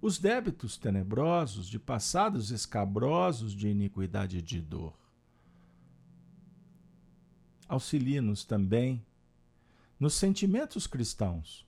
os 0.03 0.19
débitos 0.19 0.75
tenebrosos 0.75 1.65
de 1.65 1.79
passados 1.79 2.51
escabrosos 2.51 3.53
de 3.53 3.69
iniquidade 3.69 4.39
e 4.39 4.41
de 4.41 4.59
dor. 4.59 4.93
auxilie-nos 7.69 8.43
também 8.43 9.01
nos 9.97 10.13
sentimentos 10.15 10.85
cristãos, 10.85 11.65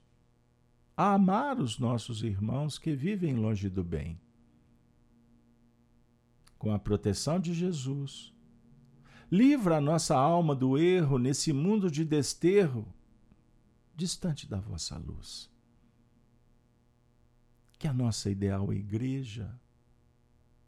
a 0.94 1.14
amar 1.14 1.58
os 1.58 1.78
nossos 1.78 2.22
irmãos 2.22 2.78
que 2.78 2.94
vivem 2.94 3.36
longe 3.36 3.70
do 3.70 3.82
bem. 3.82 4.20
Com 6.58 6.70
a 6.70 6.78
proteção 6.78 7.40
de 7.40 7.54
Jesus, 7.54 8.34
livra 9.32 9.78
a 9.78 9.80
nossa 9.80 10.14
alma 10.14 10.54
do 10.54 10.76
erro 10.76 11.16
nesse 11.18 11.54
mundo 11.54 11.90
de 11.90 12.04
desterro, 12.04 12.86
distante 13.96 14.46
da 14.46 14.60
vossa 14.60 14.98
luz. 14.98 15.55
Que 17.78 17.86
a 17.86 17.92
nossa 17.92 18.30
ideal 18.30 18.72
igreja 18.72 19.54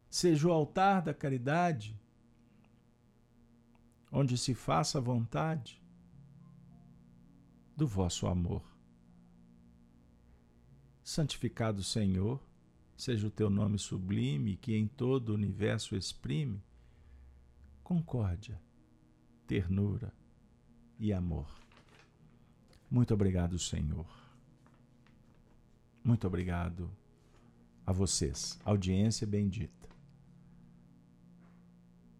seja 0.09 0.47
o 0.47 0.51
altar 0.51 1.01
da 1.01 1.13
caridade, 1.13 1.99
onde 4.11 4.37
se 4.37 4.53
faça 4.53 4.97
a 4.97 5.01
vontade 5.01 5.81
do 7.75 7.87
vosso 7.87 8.27
amor. 8.27 8.63
Santificado 11.03 11.83
Senhor, 11.83 12.39
seja 12.97 13.27
o 13.27 13.31
teu 13.31 13.49
nome 13.49 13.79
sublime 13.79 14.57
que 14.57 14.75
em 14.75 14.87
todo 14.87 15.29
o 15.29 15.33
universo 15.33 15.95
exprime 15.95 16.61
concórdia, 17.83 18.61
ternura 19.47 20.13
e 20.99 21.11
amor. 21.11 21.47
Muito 22.91 23.13
obrigado, 23.13 23.57
Senhor. 23.57 24.05
Muito 26.03 26.27
obrigado 26.27 26.91
a 27.89 27.91
vocês, 27.91 28.59
audiência 28.63 29.25
bendita. 29.25 29.89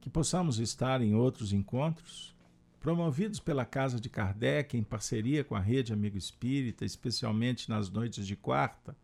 Que 0.01 0.09
possamos 0.09 0.57
estar 0.57 0.99
em 0.99 1.13
outros 1.13 1.53
encontros 1.53 2.35
promovidos 2.79 3.39
pela 3.39 3.63
Casa 3.63 3.99
de 3.99 4.09
Kardec 4.09 4.75
em 4.75 4.81
parceria 4.81 5.43
com 5.43 5.55
a 5.55 5.59
Rede 5.59 5.93
Amigo 5.93 6.17
Espírita, 6.17 6.85
especialmente 6.85 7.69
nas 7.69 7.87
noites 7.87 8.25
de 8.25 8.35
quarta, 8.35 8.97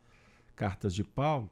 Cartas 0.55 0.95
de 0.95 1.03
Paulo. 1.03 1.51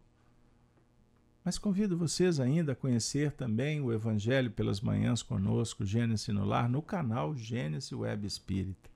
Mas 1.45 1.59
convido 1.59 1.95
vocês 1.95 2.39
ainda 2.39 2.71
a 2.71 2.75
conhecer 2.75 3.33
também 3.33 3.81
o 3.81 3.93
Evangelho 3.93 4.49
pelas 4.49 4.81
Manhãs 4.81 5.21
conosco, 5.21 5.85
Gênesis 5.85 6.29
no 6.29 6.43
Lar, 6.43 6.67
no 6.67 6.81
canal 6.81 7.35
Gênesis 7.35 7.91
Web 7.91 8.25
Espírita. 8.25 8.89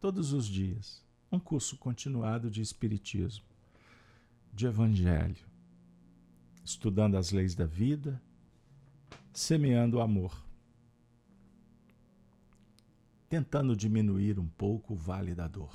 Todos 0.00 0.32
os 0.32 0.46
dias, 0.46 1.02
um 1.32 1.40
curso 1.40 1.76
continuado 1.76 2.48
de 2.48 2.62
Espiritismo, 2.62 3.51
de 4.52 4.66
Evangelho, 4.66 5.46
estudando 6.64 7.16
as 7.16 7.32
leis 7.32 7.54
da 7.54 7.66
vida, 7.66 8.20
semeando 9.32 9.98
o 9.98 10.00
amor 10.00 10.42
tentando 13.32 13.74
diminuir 13.74 14.38
um 14.38 14.46
pouco 14.46 14.92
o 14.92 14.96
vale 14.96 15.34
da 15.34 15.48
dor. 15.48 15.72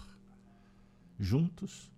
Juntos, 1.19 1.91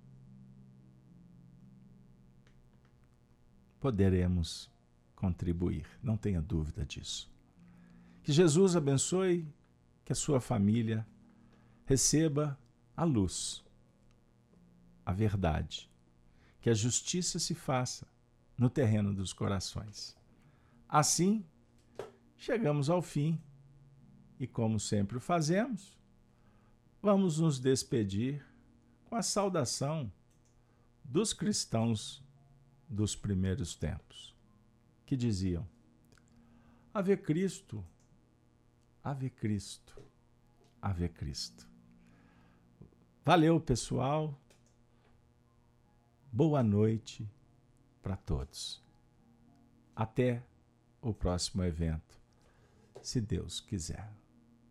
poderemos 3.77 4.71
contribuir, 5.17 5.85
não 6.01 6.15
tenha 6.15 6.41
dúvida 6.41 6.85
disso. 6.85 7.29
Que 8.23 8.31
Jesus 8.31 8.77
abençoe, 8.77 9.45
que 10.05 10.13
a 10.13 10.15
sua 10.15 10.39
família 10.39 11.05
receba 11.85 12.57
a 12.95 13.03
luz, 13.03 13.61
a 15.05 15.11
verdade, 15.11 15.88
que 16.61 16.69
a 16.69 16.73
justiça 16.73 17.39
se 17.39 17.55
faça 17.55 18.07
no 18.57 18.69
terreno 18.69 19.13
dos 19.13 19.31
corações. 19.33 20.15
Assim, 20.87 21.45
chegamos 22.37 22.89
ao 22.89 23.01
fim 23.01 23.41
e 24.39 24.47
como 24.47 24.79
sempre 24.79 25.19
fazemos, 25.19 25.97
vamos 27.01 27.39
nos 27.39 27.59
despedir 27.59 28.45
com 29.05 29.15
a 29.15 29.21
saudação 29.21 30.11
dos 31.03 31.33
cristãos 31.33 32.23
dos 32.87 33.15
primeiros 33.15 33.75
tempos, 33.75 34.35
que 35.05 35.15
diziam: 35.15 35.67
Ave 36.93 37.15
Cristo, 37.17 37.85
Ave 39.03 39.29
Cristo, 39.29 40.01
Ave 40.81 41.09
Cristo. 41.09 41.67
Valeu, 43.25 43.59
pessoal. 43.59 44.39
Boa 46.31 46.61
noite 46.61 47.27
para 48.03 48.15
todos. 48.15 48.83
Até 49.95 50.43
o 51.01 51.11
próximo 51.11 51.63
evento, 51.63 52.21
se 53.01 53.19
Deus 53.19 53.59
quiser. 53.59 54.18